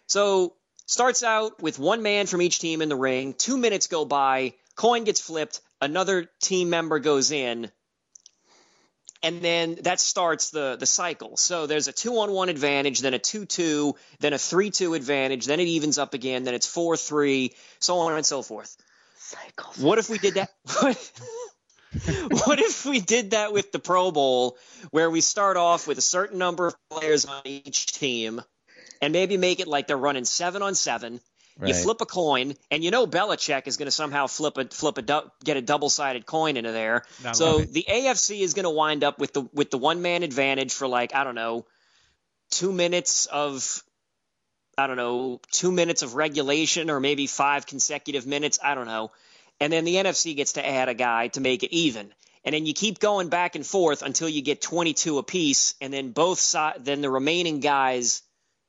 [0.07, 3.35] So starts out with one man from each team in the ring.
[3.35, 7.71] Two minutes go by, coin gets flipped, another team member goes in,
[9.23, 11.37] and then that starts the the cycle.
[11.37, 14.95] So there's a two on one advantage, then a two two, then a three two
[14.95, 18.77] advantage, then it evens up again, then it's four three, so on and so forth.
[19.17, 19.79] Cycles.
[19.79, 20.51] What if we did that?
[22.47, 24.57] what if we did that with the Pro Bowl,
[24.91, 28.43] where we start off with a certain number of players on each team,
[29.01, 31.21] and maybe make it like they're running seven on seven.
[31.65, 34.99] You flip a coin, and you know Belichick is going to somehow flip a flip
[34.99, 37.05] a du- get a double sided coin into there.
[37.25, 37.73] I so it.
[37.73, 40.89] the AFC is going to wind up with the with the one man advantage for
[40.89, 41.67] like I don't know,
[42.51, 43.83] two minutes of
[44.79, 48.59] I don't know, two minutes of regulation or maybe five consecutive minutes.
[48.63, 49.11] I don't know.
[49.61, 52.13] And then the NFC gets to add a guy to make it even.
[52.45, 55.75] And then you keep going back and forth until you get 22 apiece.
[55.81, 58.23] And then both side, then the remaining guys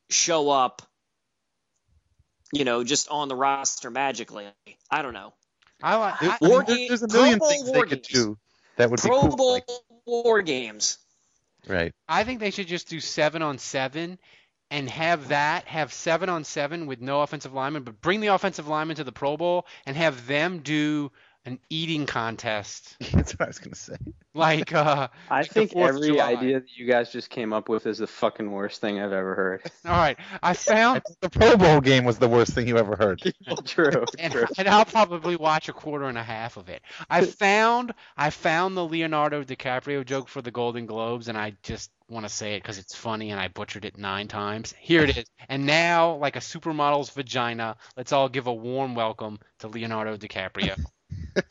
[0.10, 0.84] show up,
[2.54, 4.46] you know, just on the roster magically.
[4.90, 5.34] I don't know.
[5.82, 6.14] I like.
[6.22, 8.08] I, There- War there- game- there's a million Pro things war they could games.
[8.08, 8.38] do
[8.78, 9.36] that would Pro be cool.
[9.38, 9.68] Bowl like-
[10.06, 10.98] war games.
[11.68, 11.94] right.
[12.08, 14.18] I think they should just do seven on seven
[14.72, 18.68] and have that have seven on seven with no offensive lineman, but bring the offensive
[18.68, 21.12] lineman to the Pro Bowl and have them do
[21.46, 22.96] an eating contest.
[23.12, 23.96] That's what I was gonna say.
[24.34, 26.32] Like uh I like think every July.
[26.32, 29.36] idea that you guys just came up with is the fucking worst thing I've ever
[29.36, 29.62] heard.
[29.86, 30.18] all right.
[30.42, 33.22] I I found think the Pro Bowl game was the worst thing you ever heard.
[33.66, 34.46] true, and, true.
[34.58, 36.82] and I'll probably watch a quarter and a half of it.
[37.10, 41.92] I found I found the Leonardo DiCaprio joke for the Golden Globes, and I just
[42.10, 44.74] want to say it because it's funny, and I butchered it nine times.
[44.80, 45.26] Here it is.
[45.50, 50.80] And now, like a supermodel's vagina, let's all give a warm welcome to Leonardo DiCaprio.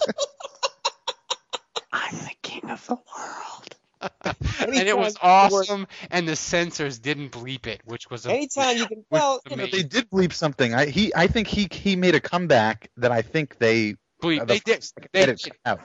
[1.92, 3.76] I'm the king of the world.
[4.24, 8.30] and it was Anytime word- awesome, and the censors didn't bleep it, which was a
[8.32, 10.74] Anytime you can, well, was you know, they did bleep something.
[10.74, 14.40] I he I think he he made a comeback that I think they bleep.
[14.40, 14.76] the They did.
[14.76, 15.42] first They did.
[15.42, 15.80] cut out.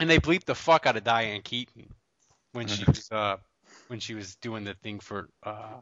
[0.00, 1.92] And they bleeped the fuck out of Diane Keaton
[2.52, 2.74] when Mm-hmm.
[2.76, 3.36] she was uh
[3.88, 5.80] when she was doing the thing for uh.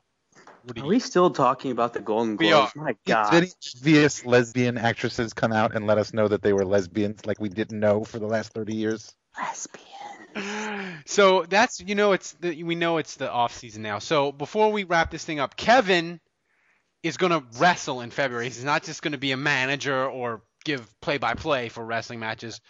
[0.65, 2.73] What do Are we still talking about the Golden We Globes?
[2.75, 2.85] are.
[2.85, 3.35] My God.
[3.35, 7.39] any obvious lesbian actresses come out and let us know that they were lesbians like
[7.39, 9.15] we didn't know for the last 30 years?
[9.39, 11.03] Lesbians.
[11.07, 13.99] So that's you know it's the, we know it's the off season now.
[13.99, 16.19] So before we wrap this thing up, Kevin
[17.03, 18.47] is going to wrestle in February.
[18.47, 22.21] He's not just going to be a manager or give play by play for wrestling
[22.21, 22.61] matches.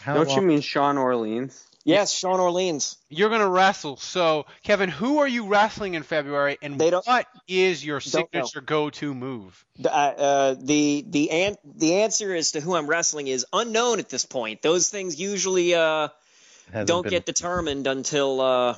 [0.00, 1.66] How Don't you mean Sean Orleans?
[1.84, 2.96] Yes, Sean Orleans.
[3.08, 3.96] You're going to wrestle.
[3.96, 8.60] So Kevin, who are you wrestling in February, and They don't- what is your signature
[8.60, 9.64] go-to move?
[9.84, 14.08] Uh, uh, the the an- the answer as to who I'm wrestling is unknown at
[14.08, 14.62] this point.
[14.62, 16.08] Those things usually uh,
[16.84, 18.76] don't been- get determined until uh,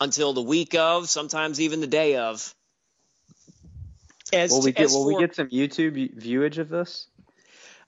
[0.00, 2.54] until the week of, sometimes even the day of.
[4.32, 7.06] As Will we to- get as will we get some YouTube viewage of this?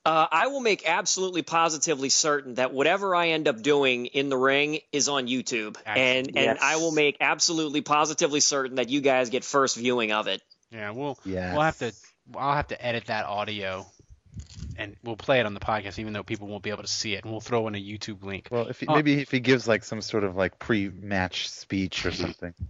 [0.07, 4.37] Uh, I will make absolutely positively certain that whatever I end up doing in the
[4.37, 6.59] ring is on YouTube, and and Yes.
[6.63, 10.43] I will make absolutely positively certain that you guys get first viewing of it.
[10.71, 11.53] Yeah, we'll Yes.
[11.55, 11.93] we'll have to
[12.37, 13.85] I'll have to edit that audio,
[14.77, 17.15] and we'll play it on the podcast, even though people won't be able to see
[17.15, 18.49] it, and we'll throw in a YouTube link.
[18.51, 22.07] Well, if he, Uh, maybe if he gives like some sort of like pre-match speech
[22.07, 22.55] or something.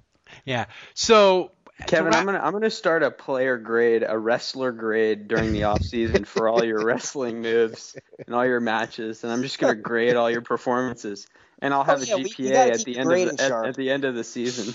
[0.44, 0.66] Yeah.
[0.94, 1.52] So
[1.86, 5.82] Kevin, I'm gonna I'm gonna start a player grade, a wrestler grade during the off
[5.82, 10.16] season for all your wrestling moves and all your matches, and I'm just gonna grade
[10.16, 11.26] all your performances,
[11.60, 13.74] and I'll have Oh, yeah, a GPA gotta at the end of the, at, at
[13.76, 14.74] the end of the season.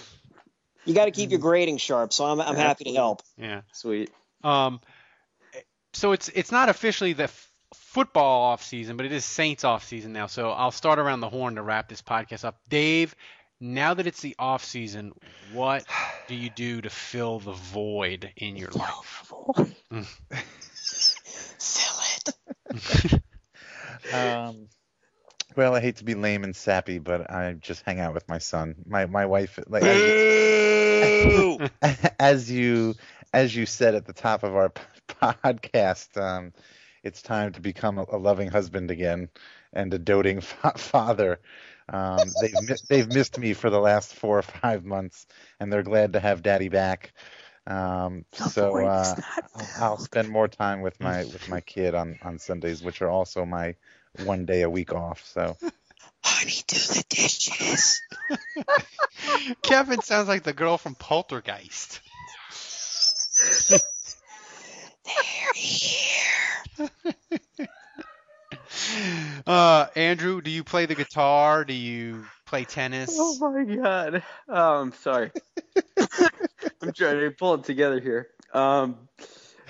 [0.85, 3.21] You got to keep your grading sharp, so I'm I'm happy to help.
[3.37, 3.61] yeah.
[3.71, 4.09] Sweet.
[4.43, 4.81] Um,
[5.93, 9.83] so it's it's not officially the f- football off season, but it is Saints off
[9.85, 10.25] season now.
[10.27, 12.59] So I'll start around the horn to wrap this podcast up.
[12.67, 13.15] Dave,
[13.61, 15.13] now that it's the off season,
[15.53, 15.85] what
[16.27, 19.31] do you do to fill the void in your life?
[19.91, 20.07] Mm.
[24.13, 24.67] Um,
[25.55, 28.39] well, I hate to be lame and sappy, but I just hang out with my
[28.39, 28.75] son.
[28.85, 31.69] My my wife, like as,
[32.19, 32.95] as you
[33.33, 34.69] as you said at the top of our
[35.09, 36.53] podcast, um,
[37.03, 39.29] it's time to become a, a loving husband again
[39.73, 41.39] and a doting fa- father.
[41.91, 45.27] Um, they've mi- they've missed me for the last four or five months,
[45.59, 47.13] and they're glad to have Daddy back.
[47.67, 49.15] Um, so uh,
[49.55, 53.09] I'll, I'll spend more time with my with my kid on on Sundays, which are
[53.09, 53.75] also my
[54.13, 55.23] one day a week off.
[55.25, 55.57] So
[56.23, 58.01] Honey, do the dishes.
[59.61, 62.01] Kevin sounds like the girl from Poltergeist.
[65.05, 66.87] They're here.
[69.47, 71.65] Uh, Andrew, do you play the guitar?
[71.65, 73.15] Do you play tennis?
[73.19, 74.23] Oh my god.
[74.47, 75.31] I'm sorry.
[76.81, 78.29] I'm trying to pull it together here.
[78.53, 79.07] Um,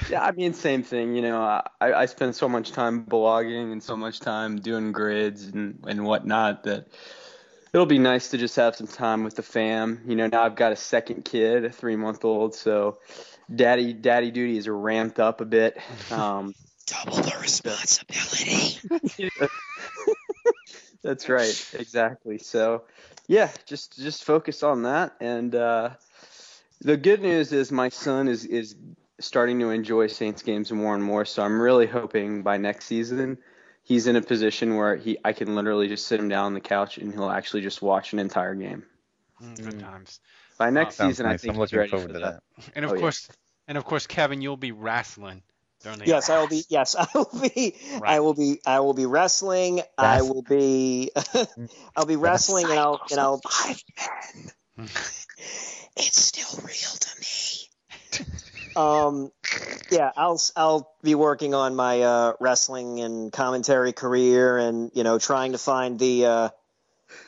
[0.10, 1.16] yeah, I mean, same thing.
[1.16, 5.46] You know, I, I spend so much time blogging and so much time doing grids
[5.46, 6.88] and, and whatnot that
[7.74, 10.02] it'll be nice to just have some time with the fam.
[10.06, 12.98] You know, now I've got a second kid, a three month old, so
[13.54, 15.78] daddy daddy duties are ramped up a bit.
[16.12, 16.54] Um,
[16.86, 18.80] Double the responsibility.
[21.04, 22.38] That's right, exactly.
[22.38, 22.84] So,
[23.28, 25.16] yeah, just just focus on that.
[25.20, 25.92] And uh,
[26.82, 28.76] the good news is my son is is
[29.20, 31.26] starting to enjoy Saints games more and more.
[31.26, 33.38] So I'm really hoping by next season
[33.84, 36.62] he's in a position where he I can literally just sit him down on the
[36.62, 38.84] couch and he'll actually just watch an entire game.
[39.42, 40.20] Mm, Good times.
[40.58, 42.44] By next sounds season, I think I'm he's looking ready forward for to that.
[42.76, 43.00] And of Oh, yeah.
[43.02, 43.28] course,
[43.68, 45.51] and of course, Kevin, you'll be wrestling during the
[46.06, 46.64] Yes, I will be.
[46.70, 47.76] Yes, I will be.
[48.04, 48.62] I will be.
[48.66, 49.82] I will be wrestling.
[49.98, 51.12] I will be.
[51.96, 53.42] I'll be wrestling, and I'll and I'll.
[55.98, 58.76] It's still real to me.
[58.76, 59.32] um,
[59.92, 65.20] yeah, I'll I'll be working on my uh, wrestling and commentary career, and you know,
[65.20, 66.50] trying to find the uh,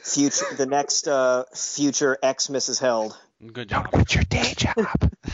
[0.01, 2.79] future, the next uh, future ex Mrs.
[2.79, 3.17] Held.
[3.51, 3.91] Good job.
[3.91, 4.87] quit your day job.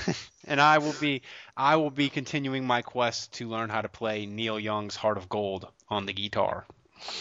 [0.49, 1.21] And I will be
[1.55, 5.29] I will be continuing my quest to learn how to play Neil Young's Heart of
[5.29, 6.65] Gold on the guitar.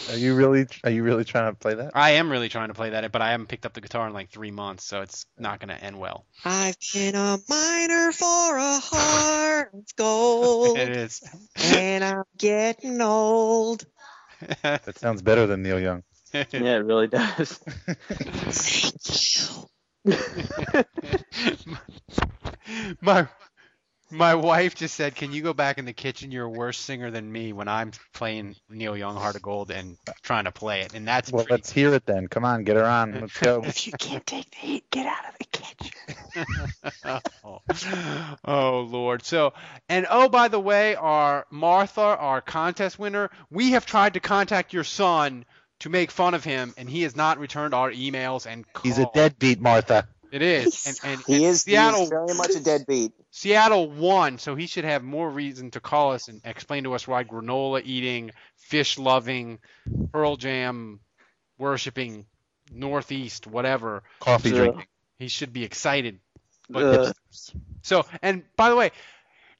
[0.09, 1.91] Are you really are you really trying to play that?
[1.95, 4.13] I am really trying to play that, but I haven't picked up the guitar in
[4.13, 6.25] like three months, so it's not going to end well.
[6.43, 10.77] I've been a miner for a heart of gold.
[10.79, 11.21] It is.
[11.55, 13.85] and I'm getting old.
[14.63, 16.03] That sounds better than Neil Young.
[16.33, 17.59] Yeah, it really does.
[18.07, 19.05] Thank
[22.25, 22.35] you.
[23.01, 23.27] my
[24.11, 26.31] my wife just said, "Can you go back in the kitchen?
[26.31, 29.97] You're a worse singer than me when I'm playing Neil Young Heart of Gold and
[30.23, 32.27] trying to play it." And that's Well, pretty let's hear it then.
[32.27, 33.13] Come on, get her on.
[33.13, 33.61] Let's go.
[33.65, 37.21] If you can't take the heat, get out of the kitchen.
[37.43, 37.61] oh.
[38.45, 39.23] oh Lord.
[39.23, 39.53] So
[39.87, 44.73] and oh by the way, our Martha, our contest winner, we have tried to contact
[44.73, 45.45] your son
[45.79, 48.83] to make fun of him, and he has not returned our emails and calls.
[48.83, 50.07] He's a deadbeat, Martha.
[50.31, 52.03] It is, and, and, He and is, he Seattle.
[52.03, 53.11] is very much a deadbeat.
[53.31, 57.07] Seattle won, so he should have more reason to call us and explain to us
[57.07, 59.59] why granola eating, fish loving,
[60.11, 60.99] Pearl Jam
[61.57, 62.25] worshiping,
[62.71, 64.03] Northeast, whatever.
[64.19, 64.55] Coffee Ugh.
[64.55, 64.85] drinking.
[65.17, 66.19] He should be excited.
[66.69, 67.13] But Ugh.
[67.81, 68.91] so, and by the way,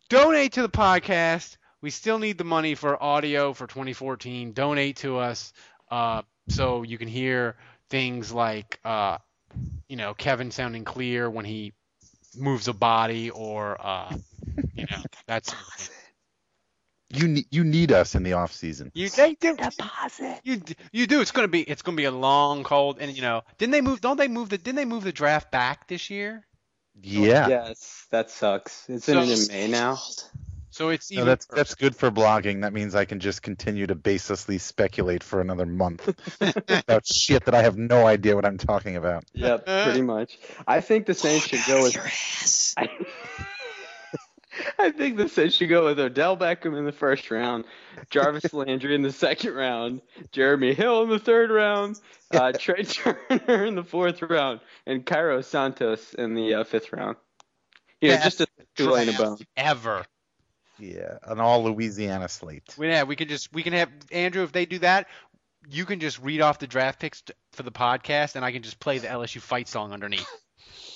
[0.09, 1.57] donate to the podcast.
[1.81, 4.51] We still need the money for audio for 2014.
[4.53, 5.53] Donate to us
[5.89, 7.55] uh, so you can hear
[7.89, 9.17] things like, uh,
[9.87, 11.73] you know, Kevin sounding clear when he
[12.37, 14.15] moves a body, or uh,
[14.73, 15.53] you know, that's
[17.09, 18.91] You need you need us in the off season.
[18.93, 19.55] you they do
[20.43, 21.21] you you do.
[21.21, 23.99] It's gonna be it's gonna be a long cold, and you know, didn't they move?
[24.01, 24.57] Don't they move the?
[24.57, 26.45] Didn't they move the draft back this year?
[27.01, 27.47] Yeah.
[27.47, 28.89] Yes, that sucks.
[28.89, 29.97] Isn't So- in May now?
[30.71, 31.27] So it's No, even.
[31.27, 32.61] that's that's good for blogging.
[32.61, 36.07] That means I can just continue to baselessly speculate for another month
[36.67, 39.23] about shit that I have no idea what I'm talking about.
[39.33, 40.37] Yep, pretty much.
[40.67, 41.97] I think the Saints should go with.
[42.77, 42.89] I,
[44.77, 47.65] I think the Saints should go with Odell Beckham in the first round,
[48.09, 50.01] Jarvis Landry in the second round,
[50.31, 51.99] Jeremy Hill in the third round,
[52.31, 57.15] uh, Trai Turner in the fourth round, and Cairo Santos in the uh, fifth round.
[58.01, 59.37] You know, Best just a Tulane a draft bone.
[59.57, 60.05] ever.
[60.79, 62.75] Yeah, an all Louisiana slate.
[62.77, 65.07] We yeah, we could just we can have Andrew if they do that.
[65.69, 67.21] You can just read off the draft picks
[67.51, 70.27] for the podcast, and I can just play the LSU fight song underneath.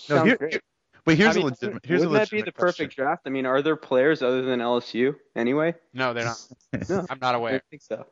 [0.09, 0.61] No, Sounds here, here-
[1.05, 1.86] wait, here's I mean, a legitimate.
[1.86, 3.21] Here's a wouldn't that be legitimate the perfect draft?
[3.25, 5.75] I mean, are there players other than LSU anyway?
[5.93, 6.47] No, they're not.
[6.89, 7.51] No, I'm not aware.
[7.53, 8.05] don't think so.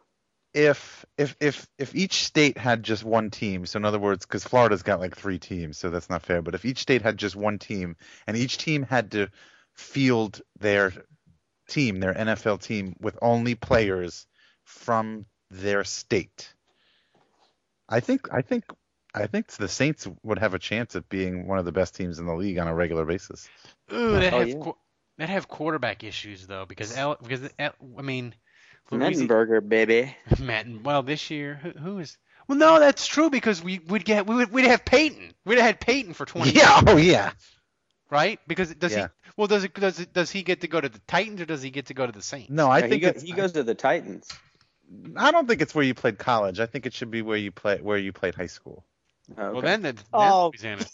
[0.53, 4.45] if if if if each state had just one team, so in other words, because
[4.45, 6.41] Florida's got like three teams, so that's not fair.
[6.41, 9.27] But if each state had just one team, and each team had to
[9.75, 10.93] field their
[11.71, 14.27] team, their NFL team, with only players
[14.63, 16.53] from their state,
[17.89, 18.63] I think I think
[19.13, 22.19] I think the Saints would have a chance at being one of the best teams
[22.19, 23.49] in the league on a regular basis.
[23.91, 24.55] Ooh, that Oh, have yeah.
[24.61, 24.77] qu-
[25.17, 28.33] that have quarterback issues though, because L because L, I mean,
[28.91, 30.15] Louisi- Mettenberger, baby.
[30.39, 30.67] Matt.
[30.83, 32.17] Well, this year who, who is?
[32.47, 35.33] Well, no, that's true because we would get we would we'd have Peyton.
[35.45, 36.51] We'd have had Peyton for 20.
[36.51, 37.31] Yeah, oh yeah.
[38.11, 38.39] Right?
[38.45, 39.07] Because does Yeah.
[39.25, 39.31] he?
[39.37, 41.61] Well, does it does it, does he get to go to the Titans or does
[41.63, 42.49] he get to go to the Saints?
[42.51, 44.27] No, I Yeah, think he, go, it's, he goes to the Titans.
[45.15, 46.59] I don't think it's where you played college.
[46.59, 48.83] I think it should be where you play where you played high school.
[49.37, 49.53] Oh, okay.
[49.53, 50.51] Well, then the Oh.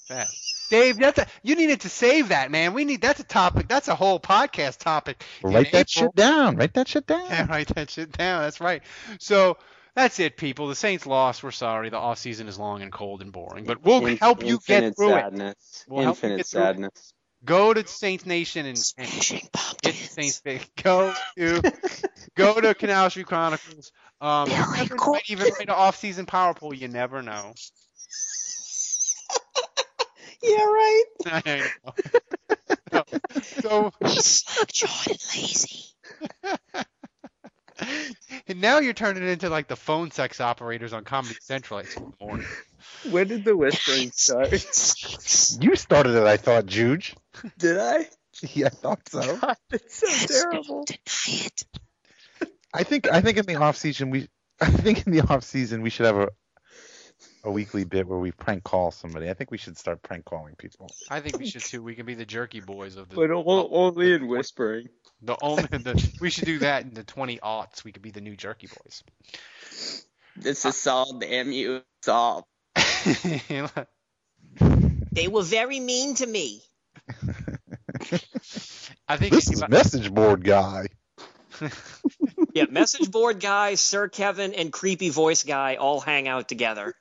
[0.09, 0.27] That.
[0.69, 2.73] Dave, that's a, you needed to save that, man.
[2.73, 3.67] We need that's a topic.
[3.67, 5.23] That's a whole podcast topic.
[5.41, 6.09] Write that April.
[6.09, 6.55] shit down.
[6.57, 7.25] Write that shit down.
[7.29, 8.43] Yeah, write that shit down.
[8.43, 8.83] That's right.
[9.19, 9.57] So
[9.97, 10.67] that's it, people.
[10.67, 11.43] The Saints lost.
[11.43, 11.89] We're sorry.
[11.89, 14.83] The off season is long and cold and boring, but we'll In- help you get
[14.83, 15.21] infinite through it.
[15.21, 15.85] sadness.
[15.89, 16.63] We'll Infinite get through it.
[16.65, 17.13] sadness.
[17.43, 19.51] Go to Saints Nation and, and get
[19.83, 20.41] the Saints.
[20.81, 21.61] Go to
[22.35, 23.91] go to Canal Street Chronicles.
[24.21, 26.73] Um, Kevin might even write an off-season power poll.
[26.73, 27.53] You never know.
[30.43, 31.03] Yeah, right.
[31.25, 31.69] I
[32.93, 33.03] know.
[33.41, 33.91] so,
[34.71, 35.85] Jordan lazy.
[38.47, 41.95] and now you're turning it into like the phone sex operators on Comedy Central at
[41.95, 42.47] in the morning.
[43.09, 44.51] When did the whispering start?
[45.61, 47.15] You started it, I thought, Juge.
[47.57, 48.07] Did I?
[48.53, 49.39] Yeah, I thought so.
[49.71, 50.85] It's so terrible.
[52.73, 54.27] I think I think in the off season we
[54.61, 56.29] I think in the off season we should have a
[57.43, 59.29] a weekly bit where we prank call somebody.
[59.29, 60.89] I think we should start prank calling people.
[61.09, 61.81] I think we should too.
[61.81, 63.15] We can be the jerky boys of the.
[63.15, 64.89] But o- only in whispering.
[65.21, 67.83] The only the we should do that in the 20 aughts.
[67.83, 69.03] We could be the new jerky boys.
[70.35, 72.47] This is Saul, damn you, Saul.
[75.11, 76.61] They were very mean to me.
[79.07, 80.87] I think This is message board guy.
[82.53, 86.95] Yeah, message board guy, Sir Kevin, and creepy voice guy all hang out together.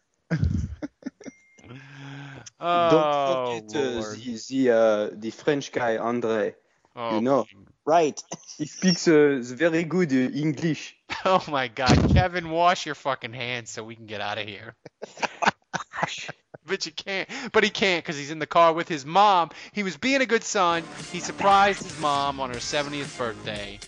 [2.58, 6.54] Oh, Don't forget uh, the, the, uh, the French guy, Andre.
[6.94, 7.46] Oh, You know,
[7.84, 8.20] Right.
[8.56, 10.96] he speaks uh, very good uh, English.
[11.24, 14.76] Oh my God, Kevin, wash your fucking hands so we can get out of here.
[16.66, 17.28] but you can't.
[17.52, 19.50] But he can't because he's in the car with his mom.
[19.72, 20.84] He was being a good son.
[21.10, 23.80] He surprised his mom on her 70th birthday.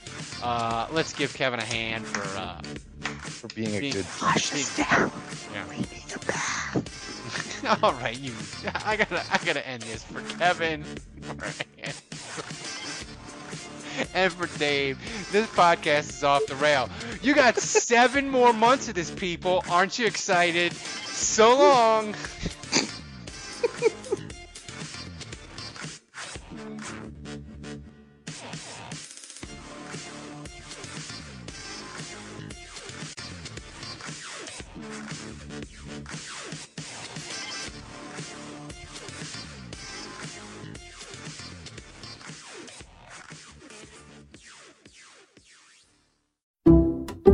[0.42, 2.60] Uh, let's give Kevin a hand for uh,
[3.20, 3.80] For being a good.
[3.80, 3.92] being.
[3.92, 4.06] good
[4.52, 5.10] being-
[5.54, 6.82] Yeah.
[7.82, 8.32] All right, you.
[8.85, 9.22] I gotta.
[9.30, 10.85] I gotta end this for Kevin.
[14.14, 14.97] And for Dave,
[15.32, 16.89] this podcast is off the rail.
[17.20, 19.64] You got seven more months of this, people.
[19.68, 20.72] Aren't you excited?
[20.72, 22.14] So long.